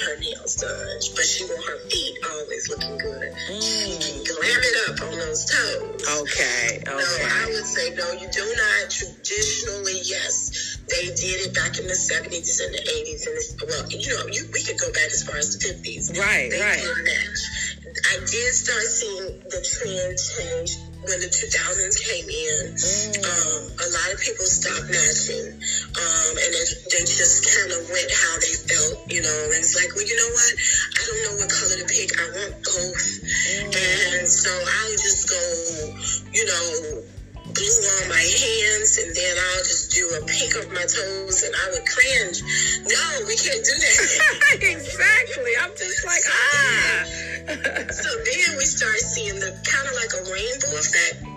[0.00, 3.32] her nails done, but she want her feet always looking good.
[3.60, 4.00] She mm.
[4.00, 6.06] can glam it up on those toes.
[6.22, 6.78] Okay.
[6.78, 6.84] okay.
[6.86, 8.12] No, I would say no.
[8.12, 10.00] You do not traditionally.
[10.04, 14.12] Yes, they did it back in the seventies and the eighties, and it's, well, you
[14.14, 16.12] know, you, we could go back as far as the fifties.
[16.18, 16.78] Right, They right.
[16.78, 17.65] did match.
[18.56, 22.72] Start seeing the trend change when the 2000s came in.
[22.72, 23.20] Mm.
[23.20, 25.60] Um, a lot of people stopped matching,
[25.92, 29.40] um, and they, they just kind of went how they felt, you know.
[29.52, 30.52] And it's like, well, you know what?
[30.56, 32.16] I don't know what color to pick.
[32.16, 33.04] I want both,
[33.76, 35.44] and so I'll just go,
[36.32, 37.15] you know,
[37.56, 41.54] blue on my hands, and then I'll just do a pink of my toes, and
[41.56, 42.44] I would cringe.
[42.84, 44.60] No, we can't do that.
[44.76, 45.52] exactly.
[45.60, 47.04] I'm just like, ah.
[47.90, 51.35] so then we start seeing the kind of like a rainbow effect.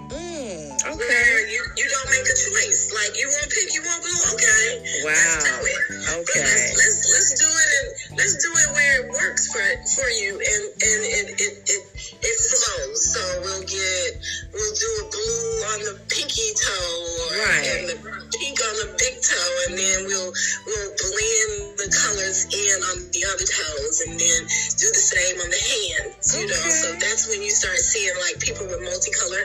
[0.99, 1.07] Okay.
[1.07, 2.91] Where you, you don't make a choice.
[2.91, 4.63] Like you want pink, you want blue, okay.
[5.07, 5.15] Wow.
[5.15, 5.81] Let's do it.
[6.19, 6.43] Okay.
[6.43, 7.88] let's, let's let's do it and
[8.19, 9.63] let's do it where it works for
[9.95, 11.81] for you and and it it, it
[12.19, 12.99] it flows.
[13.13, 14.09] So we'll get
[14.51, 17.63] we'll do a blue on the pinky toe or Right.
[17.71, 17.97] and the
[18.35, 20.33] pink on the big toe and then we'll
[20.67, 24.39] we'll blend the colors in on the other toes and then
[24.75, 26.35] do the same on the hands.
[26.35, 29.43] You know, so that's when you start seeing like people with multicolor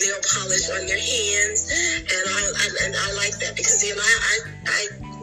[0.00, 4.14] nail polish on your hands, and I, I and I like that because then I,
[4.24, 4.80] I I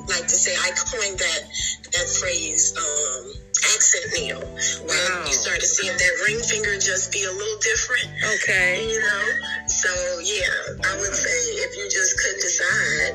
[0.10, 1.42] like to say I coined that
[1.94, 3.24] that phrase um,
[3.74, 4.40] accent nail.
[4.86, 5.26] When Wow.
[5.26, 8.10] you start to see if that ring finger just be a little different,
[8.42, 8.86] Okay.
[8.90, 9.24] you know.
[9.68, 9.90] So
[10.22, 13.14] yeah, I would say if you just couldn't decide,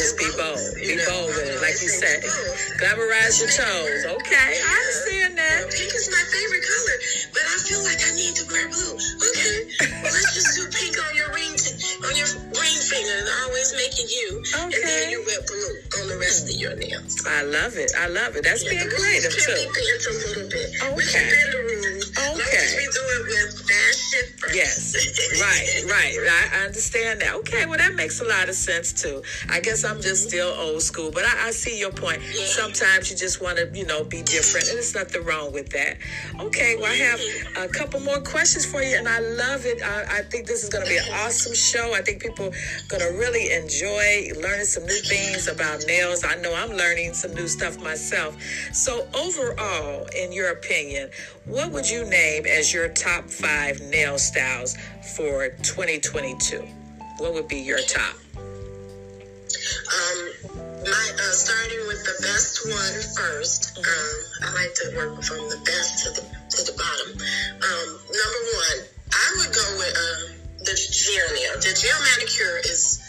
[0.00, 0.56] Just be bold.
[0.80, 2.24] Be bold with it, like you say said.
[2.24, 2.32] be.
[2.80, 4.16] Glamorize your toes.
[4.16, 4.48] Okay.
[4.56, 5.68] I understand that.
[5.68, 6.96] pink is my favorite color,
[7.36, 8.96] but I feel like I need to wear blue.
[8.96, 9.68] Okay,
[10.08, 14.40] let's just do pink on your ring, on your ring finger, and always making you,
[14.40, 14.72] okay.
[14.72, 17.20] and then you wear blue on the rest of your nails.
[17.28, 17.92] I love it.
[17.92, 18.42] I love it.
[18.48, 19.52] That's being creative can too.
[19.52, 20.68] be bent a little bit.
[20.96, 21.12] We Okay.
[21.12, 21.99] can bend the rules.
[22.40, 22.66] Okay.
[22.76, 24.54] we do it with fashion first.
[24.54, 26.16] Yes, right, right.
[26.28, 27.34] I, I understand that.
[27.36, 29.22] Okay, well, that makes a lot of sense too.
[29.48, 30.28] I guess I'm just mm-hmm.
[30.28, 32.22] still old school, but I, I see your point.
[32.22, 35.98] Sometimes you just want to, you know, be different, and there's nothing wrong with that.
[36.40, 37.62] Okay, well, I have mm-hmm.
[37.62, 39.82] a couple more questions for you, and I love it.
[39.82, 41.92] I, I think this is going to be an awesome show.
[41.94, 46.24] I think people are going to really enjoy learning some new things about nails.
[46.24, 48.36] I know I'm learning some new stuff myself.
[48.72, 51.10] So, overall, in your opinion,
[51.46, 54.76] what would you name as your top five nail styles
[55.16, 56.64] for 2022?
[57.18, 58.14] What would be your top?
[59.90, 60.18] Um,
[60.84, 63.76] my uh, starting with the best one first.
[63.78, 67.10] Um, I like to work from the best to the to the bottom.
[67.18, 68.78] Um, number one,
[69.12, 71.54] I would go with uh, the gel nail.
[71.60, 73.00] The gel manicure is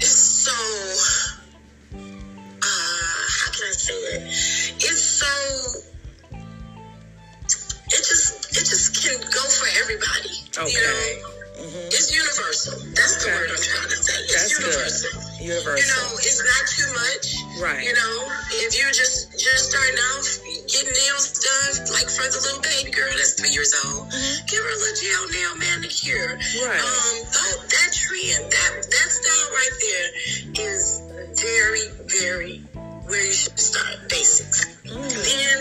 [0.00, 0.52] is so
[2.62, 4.22] uh how can I say it?
[4.82, 5.95] It's so
[7.92, 10.34] it just it just can go for everybody.
[10.58, 10.72] Okay.
[10.72, 11.32] You know?
[11.88, 12.76] It's universal.
[12.92, 14.12] That's the word I'm trying to say.
[14.28, 15.08] It's That's universal.
[15.16, 15.80] good.
[15.80, 17.24] You know, it's not too much.
[17.62, 17.80] Right.
[17.80, 18.14] You know,
[18.66, 20.28] if you're just just starting off,
[20.68, 24.10] getting nails done, like for the little baby girl that's three years old,
[24.50, 26.36] give her a little gel nail manicure.
[26.36, 26.66] Mm-hmm.
[26.68, 26.82] Right.
[26.82, 30.08] Um, th- that trend, that that style right there
[30.60, 31.00] is
[31.40, 32.60] very, very
[33.08, 34.10] where you should start.
[34.10, 34.76] Basics.
[34.84, 35.08] Mm.
[35.08, 35.56] Then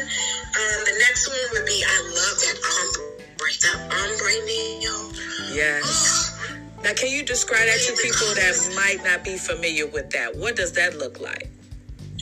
[0.55, 5.11] um, the next one would be I love that ombre, that ombre nail.
[5.51, 6.31] Yes.
[6.83, 10.35] Now, can you describe that to people that might not be familiar with that?
[10.35, 11.49] What does that look like?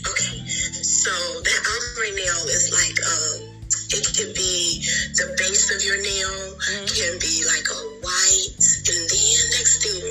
[0.08, 3.54] Okay, so that ombre nail is like um,
[3.94, 4.82] it can be
[5.14, 6.54] the base of your nail
[6.90, 9.43] can be like a white, and then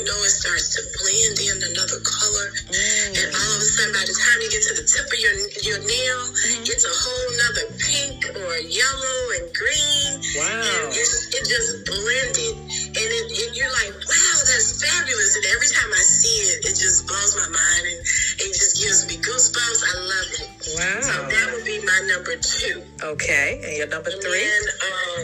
[0.02, 4.02] you know, it starts to blend in another color, and all of a sudden, by
[4.02, 5.30] the time you get to the tip of your
[5.62, 6.20] your nail,
[6.66, 10.10] it's a whole nother pink or yellow and green.
[10.42, 10.58] Wow.
[10.58, 12.66] And it's, it just blended,
[12.98, 15.38] and, it, and you're like, wow, that's fabulous.
[15.38, 18.02] And every time I see it, it just blows my mind, and
[18.42, 19.86] it just gives me goosebumps.
[19.86, 20.50] I love it.
[20.82, 20.98] Wow.
[20.98, 22.82] So that would be my number two.
[23.06, 23.62] Okay.
[23.62, 24.50] And your number three?
[24.50, 25.22] then, um,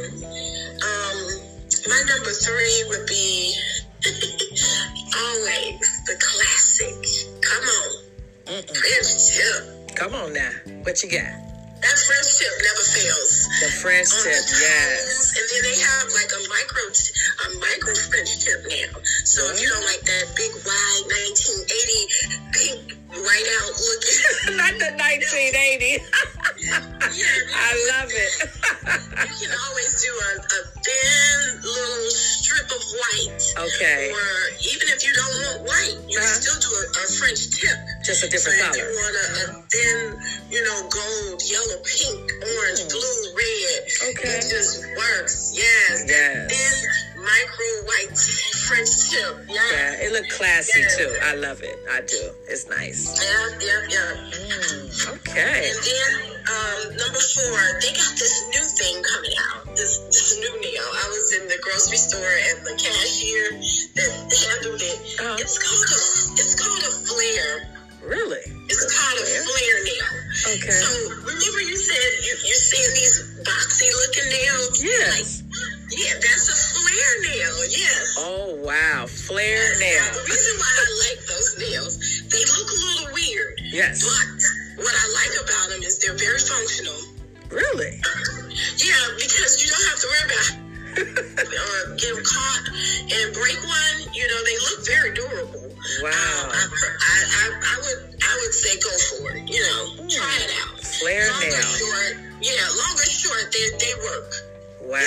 [0.87, 1.19] um,
[1.91, 3.59] my number three would be
[4.07, 6.95] always the classic.
[7.43, 9.97] Come on, French tip.
[9.97, 10.51] Come on now.
[10.85, 11.27] What you got?
[11.83, 13.47] That French tip never fails.
[13.59, 15.35] The French On the Yes.
[15.35, 18.99] And then they have like a micro, a micro French tip now.
[19.27, 19.91] So if you don't mm-hmm.
[19.91, 26.07] like that big wide 1980 pink white out looking, Not the 1980.
[26.72, 28.33] I love it.
[29.28, 33.42] you can always do a, a thin little strip of white.
[33.72, 34.12] okay.
[34.12, 34.28] Or
[34.68, 36.40] even if you don't want white, you can Uh-huh.
[36.40, 37.76] still do a, a French tip.
[38.04, 38.76] Just a So different if color.
[38.78, 40.00] you want a, a thin,
[40.52, 43.81] you know, gold, yellow, pink, orange, blue, red,
[44.12, 44.37] Okay.
[44.38, 45.52] it just works.
[45.57, 46.04] Yes.
[46.09, 46.52] Yes.
[46.52, 46.76] Thin
[47.29, 48.19] micro white
[48.69, 49.35] French tip.
[49.49, 49.73] Yes.
[49.73, 50.97] Yeah, it look classy Yes.
[50.97, 51.11] too.
[51.23, 51.77] I love it.
[51.93, 52.23] I do.
[52.49, 53.21] It's nice.
[53.21, 54.12] Yeah, yeah, yeah.
[54.33, 55.71] Mm, okay.
[55.71, 56.11] And then
[56.49, 59.77] um, number four, they got this new thing coming out.
[59.77, 60.85] This this new nail.
[60.85, 63.47] I was in the grocery store and the cashier
[64.01, 64.99] that handled it.
[65.21, 65.37] Uh-huh.
[65.43, 66.01] It's called a
[66.41, 67.55] it's called a flare.
[68.09, 68.45] Really?
[68.73, 70.11] It's called a flare nail.
[70.57, 70.71] Okay.
[70.81, 70.91] So
[71.29, 74.85] remember you said you, you're seeing these boxy looking nails?
[74.85, 75.43] Yes.
[75.45, 77.57] Like, yeah, that's a flare nail.
[77.70, 78.16] Yes.
[78.18, 80.05] Oh wow, flare Now, nail.
[80.14, 81.94] the reason why I like those nails,
[82.29, 83.61] they look a little weird.
[83.72, 84.03] Yes.
[84.05, 86.98] But what I like about them is they're very functional.
[87.51, 88.01] Really?
[88.77, 90.48] Yeah, because you don't have to worry about
[90.98, 92.64] uh, getting caught
[93.09, 93.96] and break one.
[94.12, 95.68] You know, they look very durable.
[96.03, 96.11] Wow.
[96.11, 96.64] Um, I,
[97.01, 99.48] I, I, I would I would say go for it.
[99.48, 100.81] You know, try it out.
[100.81, 101.72] Flare long or nail.
[101.81, 104.33] short, yeah, long or short, they they work.
[104.88, 104.98] Wow.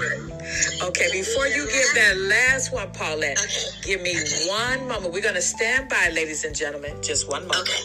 [0.00, 0.86] Yeah.
[0.88, 3.66] Okay, before you give that last one, Paulette, Okay.
[3.82, 4.16] give me
[4.48, 5.12] one moment.
[5.14, 6.92] We're gonna stand by, ladies and gentlemen.
[7.02, 7.68] Just one moment.
[7.68, 7.82] Okay.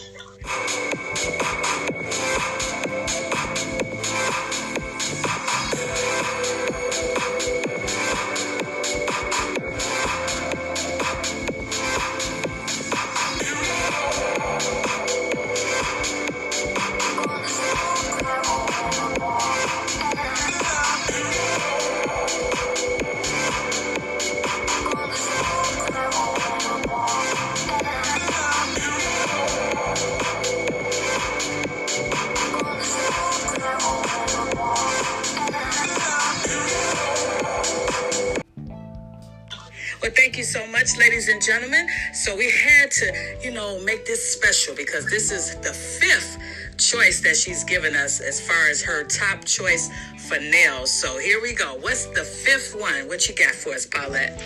[40.02, 41.86] Well, thank you so much, ladies and gentlemen.
[42.12, 46.38] So we had to, you know, make this special because this is the fifth
[46.76, 49.90] choice that she's given us as far as her top choice
[50.26, 50.90] for nails.
[50.90, 51.76] So here we go.
[51.78, 53.06] What's the fifth one?
[53.06, 54.42] What you got for us, Paulette?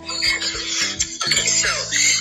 [0.00, 1.68] Okay, so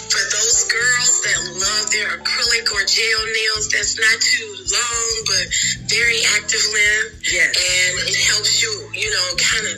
[0.09, 5.45] for those girls that love their acrylic or gel nails, that's not too long but
[5.93, 7.21] very active limb.
[7.21, 7.53] Yes.
[7.53, 9.77] And it helps you, you know, kind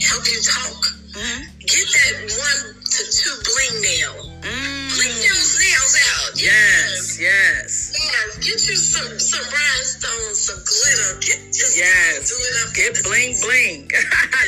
[0.00, 0.96] help you talk.
[1.12, 1.55] Mm-hmm.
[1.66, 4.14] Get that one to two bling nail.
[4.42, 5.22] Bling Mm.
[5.28, 6.30] those nails out.
[6.40, 11.18] Yes, yes, Yes, get you some some rhinestones, some glitter.
[11.20, 12.28] Get just yes.
[12.30, 12.74] do it up.
[12.74, 13.90] Get bling bling.
[13.90, 14.46] That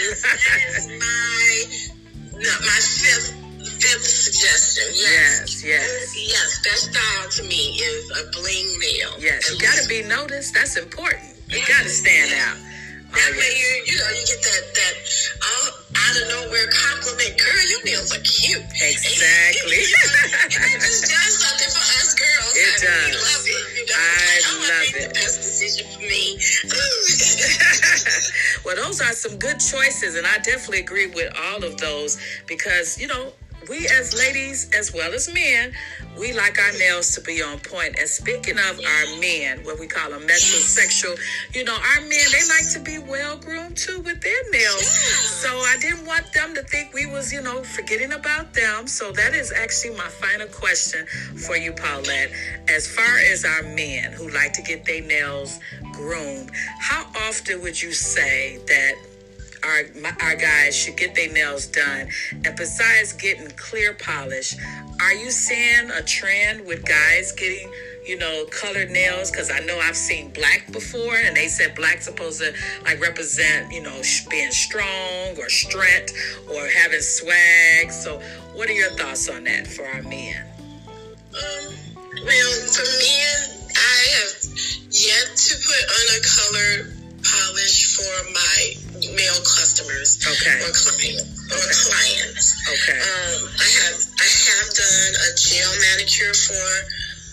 [0.78, 1.64] is my
[2.38, 3.35] no, my fifth
[3.83, 4.85] fifth suggestion.
[4.94, 5.64] Yes, Yes.
[5.64, 6.16] yes.
[6.16, 9.11] Yes, that style to me is a bling nail.
[9.18, 10.54] Yes, you At got to be noticed.
[10.54, 11.35] That's important.
[11.48, 12.57] You got to stand out.
[13.12, 14.94] That way you you know you get that that
[15.40, 17.33] all out of nowhere compliment.
[17.40, 18.61] Girl, your nails are cute.
[18.61, 19.81] Exactly.
[19.81, 22.52] and it just does something for us girls.
[22.52, 23.09] It I mean, does.
[23.09, 23.65] We love it.
[23.77, 23.96] You know?
[23.96, 25.09] I Like, oh, love made it.
[25.09, 26.37] The best decision for me.
[28.65, 32.98] well, those are some good choices, and I definitely agree with all of those because,
[33.00, 33.33] you know,
[33.69, 35.73] we as ladies as well as men,
[36.19, 37.96] we like our nails to be on point.
[37.98, 41.19] And speaking of our men, what we call them metrosexual,
[41.54, 44.88] you know, our men, they like to be well groomed too with their nails.
[44.88, 48.87] So I didn't want them to think we was, you know, forgetting about them.
[48.87, 51.06] So that is actually my final question
[51.46, 52.33] for you, Paulette.
[52.69, 55.60] As far as our men who like to get their nails
[55.92, 56.50] groomed,
[56.81, 58.94] how often would you say that
[59.65, 62.09] our my, our guys should get their nails done?
[62.33, 64.56] And besides getting clear polish,
[65.00, 67.71] are you seeing a trend with guys getting
[68.06, 69.31] you know colored nails?
[69.31, 72.52] Because I know I've seen black before, and they said black's supposed to
[72.85, 76.13] like represent you know being strong or strength
[76.50, 77.90] or having swag.
[77.92, 78.21] So,
[78.54, 80.44] what are your thoughts on that for our men?
[81.29, 81.75] Um,
[82.25, 84.44] well, for men, I have
[84.90, 88.87] yet to put on a colored polish for my
[89.19, 90.56] male customers Okay.
[90.62, 91.75] or client or Okay.
[91.90, 92.54] clients.
[92.71, 92.98] Okay.
[93.02, 96.66] Um, I have I have done a gel manicure for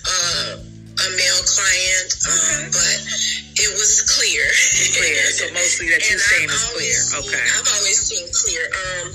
[0.10, 2.98] uh, a male client, um, but
[3.62, 4.46] it was clear.
[4.98, 5.22] Clear.
[5.32, 6.94] So mostly that you're saying is clear.
[6.98, 7.44] seen- Okay.
[7.56, 8.64] I've always seen clear.
[8.74, 9.08] Um,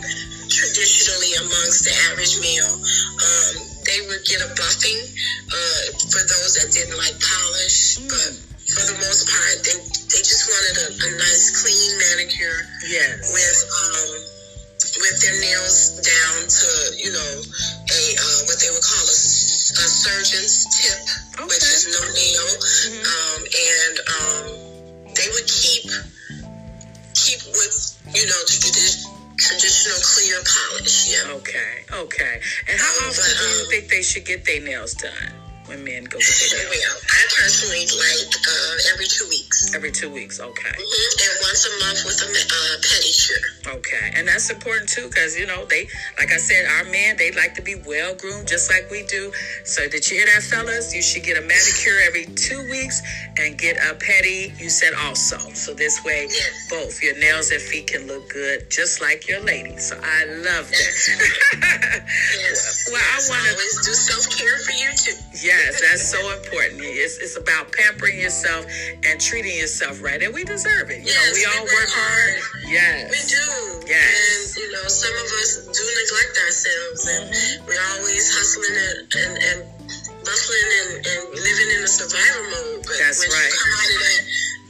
[0.50, 3.52] traditionally, amongst the average male, um,
[3.86, 5.00] they would get a buffing
[5.50, 8.08] uh, for those that didn't like polish, Mm.
[8.10, 8.32] but
[8.74, 9.76] for the most part, they
[10.10, 13.30] they just wanted a, a nice, clean manicure Yes.
[13.32, 14.10] with um
[15.00, 16.68] with their nails down to
[16.98, 21.00] you know a uh, what they would call a surgeon's tip,
[21.46, 23.02] which is no nail, Mhm.
[23.06, 24.44] um, and um,
[25.14, 25.84] they would keep
[27.14, 27.76] keep with
[28.14, 29.04] you know the tradi-
[29.38, 31.08] traditional clear polish.
[31.10, 31.34] Yeah.
[31.38, 32.40] Okay, okay.
[32.68, 35.32] And how Um, often but, do you um, think they should get their nails done
[35.70, 36.74] when men go get their nails?
[36.74, 39.70] Well, I personally like uh, every two weeks.
[39.74, 40.74] Every two weeks, okay.
[40.74, 43.78] hmm And once a month with a uh, pedicure.
[43.78, 45.86] Okay, and that's important too, because you know they,
[46.18, 49.30] like I said, our men they like to be well groomed, just like we do.
[49.64, 50.90] So did you hear that, fellas?
[50.94, 53.00] You should get a manicure every two weeks
[53.38, 54.50] and get a pedi.
[54.60, 56.66] You said also, so this way Yes.
[56.68, 59.78] both your nails and feet can look good, just like your lady.
[59.78, 62.02] So I love that.
[62.40, 62.88] Yes.
[62.90, 65.16] Well, I wanna- always do self care for you too.
[65.42, 66.80] Yes, that's so important.
[66.82, 68.64] It's, it's about pampering yourself
[69.04, 71.04] and treating yourself right, and we deserve it.
[71.04, 72.32] You know, we we all work work hard.
[72.68, 73.10] Yes.
[73.10, 73.44] We do.
[73.88, 74.56] Yes.
[74.56, 77.66] And, you know, some of us do neglect ourselves and Mm-hmm.
[77.68, 79.58] we're always hustling and, and, and
[80.24, 82.82] bustling and, and living in a survival mode.
[82.86, 83.50] But That's when right.
[83.50, 84.20] you come out of that,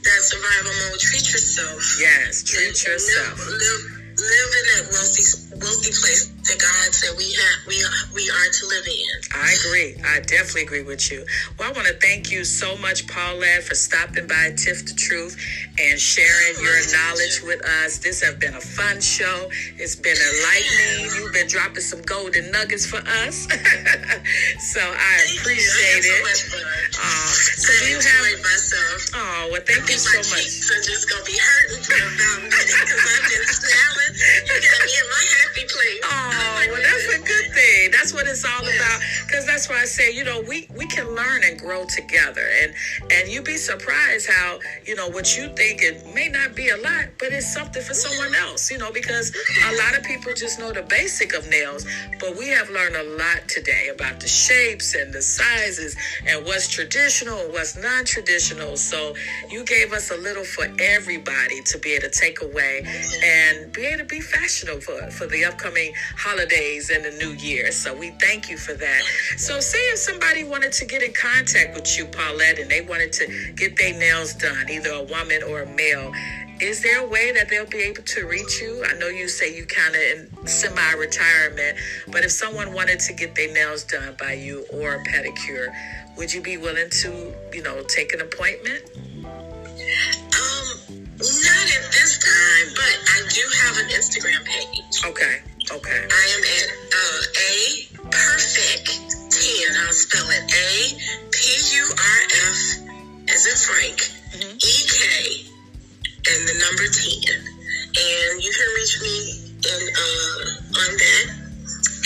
[0.03, 1.79] that survival mode, treat yourself.
[1.99, 3.37] Yes, treat yourself.
[3.39, 3.83] Live, live,
[4.19, 5.25] live in that wealthy,
[5.61, 9.15] wealthy place that God said we have, we are, we are to live in.
[9.33, 9.95] I agree.
[10.03, 11.25] I definitely agree with you.
[11.59, 15.37] Well, I want to thank you so much, Paulette, for stopping by Tiff the Truth
[15.79, 17.99] and sharing your knowledge with us.
[17.99, 19.49] This has been a fun show.
[19.77, 21.15] It's been enlightening.
[21.15, 23.45] You've been dropping some golden nuggets for us.
[24.73, 25.39] so I you.
[25.41, 26.37] appreciate I it.
[26.37, 26.91] so much.
[27.61, 28.25] So I you have?
[28.43, 29.01] myself.
[29.15, 30.43] Oh, well, thank you so my much.
[30.43, 34.13] cheeks are just gonna be hurting for about a minute because I've been smiling.
[34.47, 35.25] You got me in my
[36.03, 37.91] Oh, well, that's a good thing.
[37.91, 38.99] That's what it's all about.
[39.27, 42.73] Because that's why I say, you know, we we can learn and grow together, and
[43.11, 46.77] and you'd be surprised how you know what you think it may not be a
[46.77, 48.49] lot, but it's something for someone mm-hmm.
[48.49, 48.71] else.
[48.71, 49.31] You know, because
[49.67, 51.85] a lot of people just know the basic of nails,
[52.19, 55.95] but we have learned a lot today about the shapes and the sizes
[56.27, 58.77] and what's traditional and what's non-traditional.
[58.77, 59.15] So
[59.49, 62.83] you gave us a little for everybody to be able to take away
[63.23, 67.71] and be able to be fashionable for, for the upcoming holidays and the new year.
[67.71, 69.01] So we thank you for that.
[69.37, 73.13] So say if somebody wanted to get in contact with you, Paulette, and they wanted
[73.13, 76.11] to get their nails done, either a woman or a male,
[76.59, 78.83] is there a way that they'll be able to reach you?
[78.85, 81.77] I know you say you kind of in semi-retirement,
[82.09, 85.73] but if someone wanted to get their nails done by you or a pedicure,
[86.17, 88.83] would you be willing to, you know, take an appointment?
[90.35, 90.90] Um,
[91.29, 95.05] not at this time, but I do have an Instagram page.
[95.05, 95.35] Okay,
[95.69, 96.01] okay.
[96.09, 97.53] I am at uh, a
[98.09, 98.87] perfect
[99.29, 99.67] ten.
[99.85, 100.71] I'll spell it A
[101.29, 101.37] P
[101.77, 102.19] U R
[102.49, 102.59] F
[103.29, 103.97] as in Frank
[104.31, 104.55] Mhm.
[104.57, 105.01] E K
[106.31, 107.37] and the number ten.
[107.91, 109.17] And you can reach me
[109.61, 111.25] in uh, on that,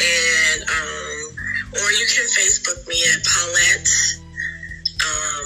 [0.01, 1.20] and um,
[1.78, 3.91] or you can Facebook me at Paulette
[5.05, 5.45] um,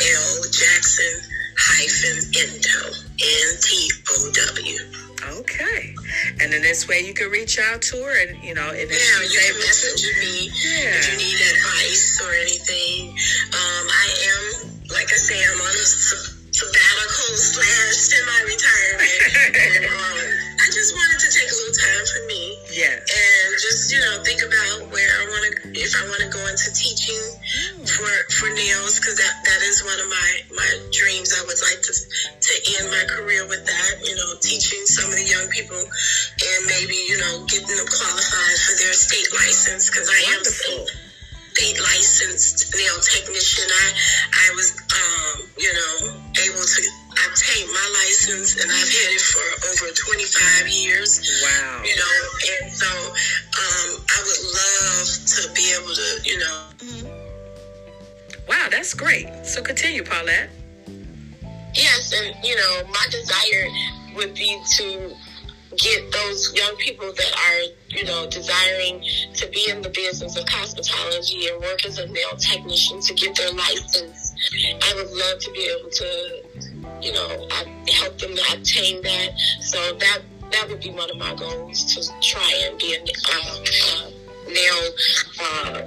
[0.00, 1.31] L Jackson
[1.62, 2.86] hyphen Ntow
[3.22, 4.78] N T O W.
[5.38, 5.94] Okay.
[6.40, 8.90] And in this way, you can reach out to her and, you know, and if
[8.90, 9.66] Yeah, you can able to.
[9.66, 10.98] message me Yeah.
[10.98, 13.10] if you need advice or anything.
[13.54, 14.42] Um, I am,
[14.90, 15.86] like I say, I'm on a
[16.52, 22.42] sabbatical slash semi-retirement, and um, I just wanted to take a little time for me
[22.70, 22.94] Yeah.
[22.94, 26.38] and just you know think about where I want to, if I want to go
[26.46, 27.18] into teaching
[27.82, 31.34] for for nails, because that that is one of my my dreams.
[31.34, 33.92] I would like to to end my career with that.
[34.06, 38.58] You know, teaching some of the young people and maybe you know getting them qualified
[38.62, 40.86] for their state license because I am state
[41.58, 43.66] state licensed nail technician.
[43.66, 43.86] I
[44.30, 45.94] I was um you know
[46.38, 46.80] able to
[47.12, 51.82] obtain my license and I've had it for over 25 years Wow.
[51.84, 52.16] you know,
[52.62, 56.58] and so um, I would love to be able to, you know,
[58.48, 59.28] Wow, that's great.
[59.46, 60.50] So continue, Paulette.
[61.74, 63.68] yes, and you know, my desire
[64.16, 65.14] would be to
[65.78, 69.02] get those young people that are, you know, desiring
[69.34, 73.34] to be in the business of cosmetology and work as a nail technician to get
[73.36, 74.34] their license.
[74.82, 76.42] I would love to be able to,
[77.02, 79.38] you know, I- help them to obtain that.
[79.60, 80.20] So that
[80.52, 84.10] that would be one of my goals to try and be a uh,
[84.48, 84.90] nail
[85.40, 85.82] uh,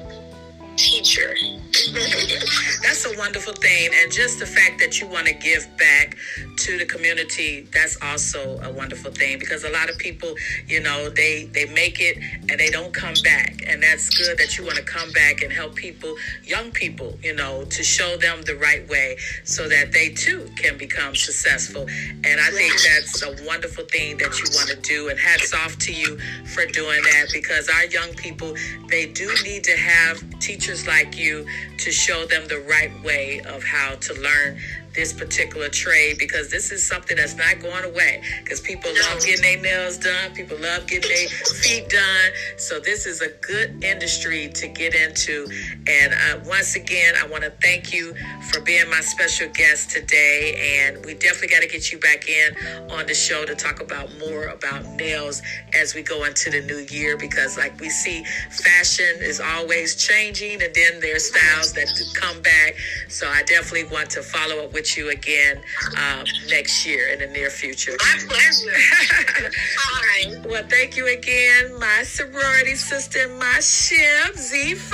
[0.76, 1.36] teacher.
[2.84, 3.90] That's a wonderful thing.
[4.02, 6.16] And just the fact that you want to give back
[6.58, 10.36] to the community, that's also a wonderful thing because a lot of people,
[10.68, 12.18] you know, they, they make it
[12.50, 13.62] and they don't come back.
[13.68, 17.36] And that's good that you want to come back and help people, young people, you
[17.36, 21.82] know, to show them the right way so that they too can become successful.
[21.82, 25.10] And I think that's a wonderful thing that you want to do.
[25.10, 28.54] And hats off to you for doing that because our young people,
[28.88, 31.46] they do need to have teachers like you
[31.80, 34.58] to show them the right way of how to learn
[34.96, 38.22] this particular trade because this is something that's not going away.
[38.44, 40.34] Because people love getting their nails done.
[40.34, 42.32] People love getting their feet done.
[42.58, 45.48] So this is a good industry to get into.
[45.88, 48.14] And uh, once again i want to thank you
[48.50, 50.88] for being my special guest today.
[50.88, 52.56] And we definitely got to get you back in
[52.92, 55.42] on the show to talk about more about nails
[55.74, 60.62] as we go into the new year because like we see fashion is always changing
[60.62, 62.76] and then there's styles that come back.
[63.10, 65.58] So i definitely want to follow up with you again
[65.98, 68.72] um, next year in the near future My pleasure.
[69.78, 70.42] Hi.
[70.48, 74.94] well, thank you again, my sorority sister, my ship, Z5.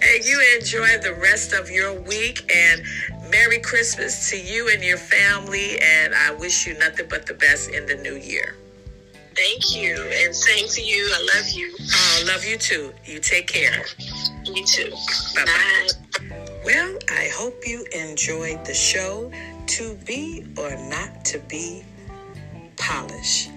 [0.02, 2.82] and you enjoy the rest of your week and
[3.30, 5.78] Merry Christmas to you and your family.
[5.80, 8.54] And I wish you nothing but the best in the new year.
[9.34, 9.94] Thank you.
[9.94, 11.10] And same to you.
[11.14, 11.74] I love you.
[11.80, 12.92] Oh, love you too.
[13.04, 13.84] You take care.
[14.44, 14.90] You too.
[15.36, 15.88] Bye-bye.
[16.62, 19.30] Well, I hope you enjoyed the show.
[19.66, 21.84] To be or not to be,
[22.76, 23.48] polish.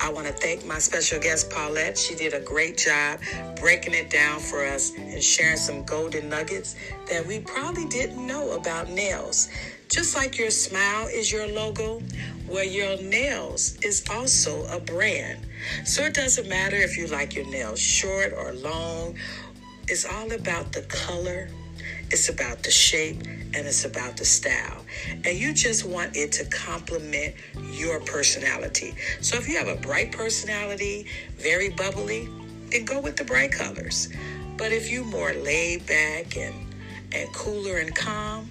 [0.00, 1.96] I want to thank my special guest, Paulette.
[1.96, 3.20] She did a great job
[3.58, 6.76] breaking it down for us and sharing some golden nuggets
[7.08, 9.48] that we probably didn't know about nails.
[9.88, 12.00] Just like your smile is your logo,
[12.48, 15.40] well, your nails is also a brand.
[15.84, 19.16] So it doesn't matter if you like your nails short or long,
[19.88, 21.48] it's all about the color,
[22.12, 23.22] it's about the shape,
[23.54, 24.84] and it's about the style.
[25.24, 27.34] And you just want it to complement
[27.72, 28.94] your personality.
[29.20, 31.06] So if you have a bright personality,
[31.36, 32.28] very bubbly,
[32.70, 34.08] then go with the bright colors.
[34.56, 36.74] But if you're more laid back and,
[37.12, 38.50] and cooler and calm,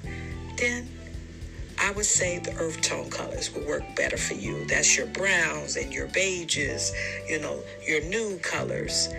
[0.58, 0.88] then
[1.80, 4.66] I would say the earth tone colors would work better for you.
[4.68, 6.92] That's your browns and your beiges,
[7.28, 9.10] you know, your nude colors.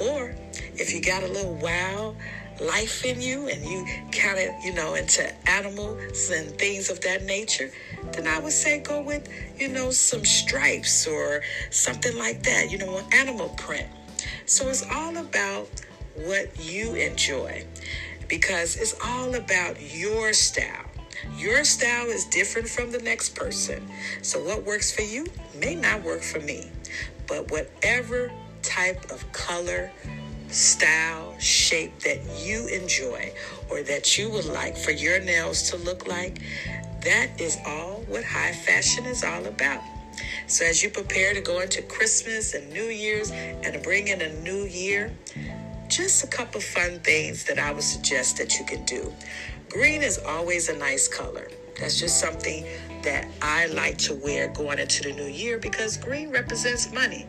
[0.00, 0.34] Or
[0.74, 2.16] if you got a little wow
[2.60, 7.24] life in you and you kind of, you know, into animals and things of that
[7.24, 7.70] nature,
[8.12, 9.28] then I would say go with,
[9.58, 13.86] you know, some stripes or something like that, you know, an animal print.
[14.46, 15.68] So it's all about
[16.16, 17.64] what you enjoy
[18.28, 20.84] because it's all about your style.
[21.36, 23.86] Your style is different from the next person.
[24.22, 26.70] So what works for you may not work for me.
[27.26, 28.30] But whatever
[28.62, 29.90] type of color,
[30.50, 33.32] style, shape that you enjoy
[33.70, 36.40] or that you would like for your nails to look like,
[37.02, 39.82] that is all what high fashion is all about.
[40.46, 44.32] So as you prepare to go into Christmas and New Year's and bring in a
[44.40, 45.12] new year,
[45.88, 49.12] just a couple fun things that I would suggest that you can do.
[49.70, 51.48] Green is always a nice color.
[51.78, 52.66] That's just something
[53.02, 57.26] that I like to wear going into the new year because green represents money.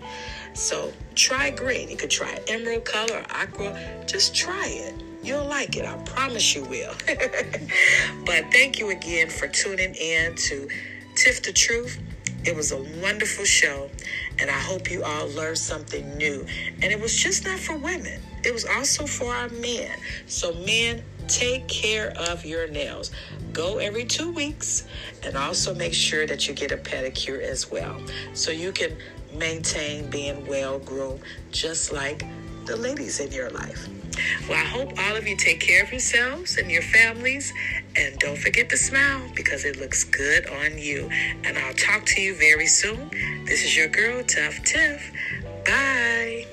[0.54, 1.90] So try green.
[1.90, 3.80] You could try emerald color or aqua.
[4.06, 4.94] Just try it.
[5.22, 5.86] You'll like it.
[5.86, 6.94] I promise you will.
[8.26, 10.70] but thank you again for tuning in to
[11.16, 12.00] Tiff the Truth.
[12.46, 13.90] It was a wonderful show,
[14.40, 16.46] and I hope you all learned something new.
[16.82, 19.92] And it was just not for women, it was also for our men.
[20.26, 23.12] So, men, take care of your nails.
[23.54, 24.88] Go every two weeks,
[25.24, 28.02] and also make sure that you get a pedicure as well
[28.34, 28.98] so you can
[29.34, 31.22] maintain being well groomed,
[31.52, 32.26] just like
[32.66, 33.88] the ladies in your life.
[34.48, 37.54] Well, I hope all of you take care of yourselves and your families.
[37.96, 41.10] And don't forget to smile because it looks good on you.
[41.44, 43.10] And I'll talk to you very soon.
[43.46, 45.12] This is your girl, Tuff Tiff.
[45.66, 46.46] Bye.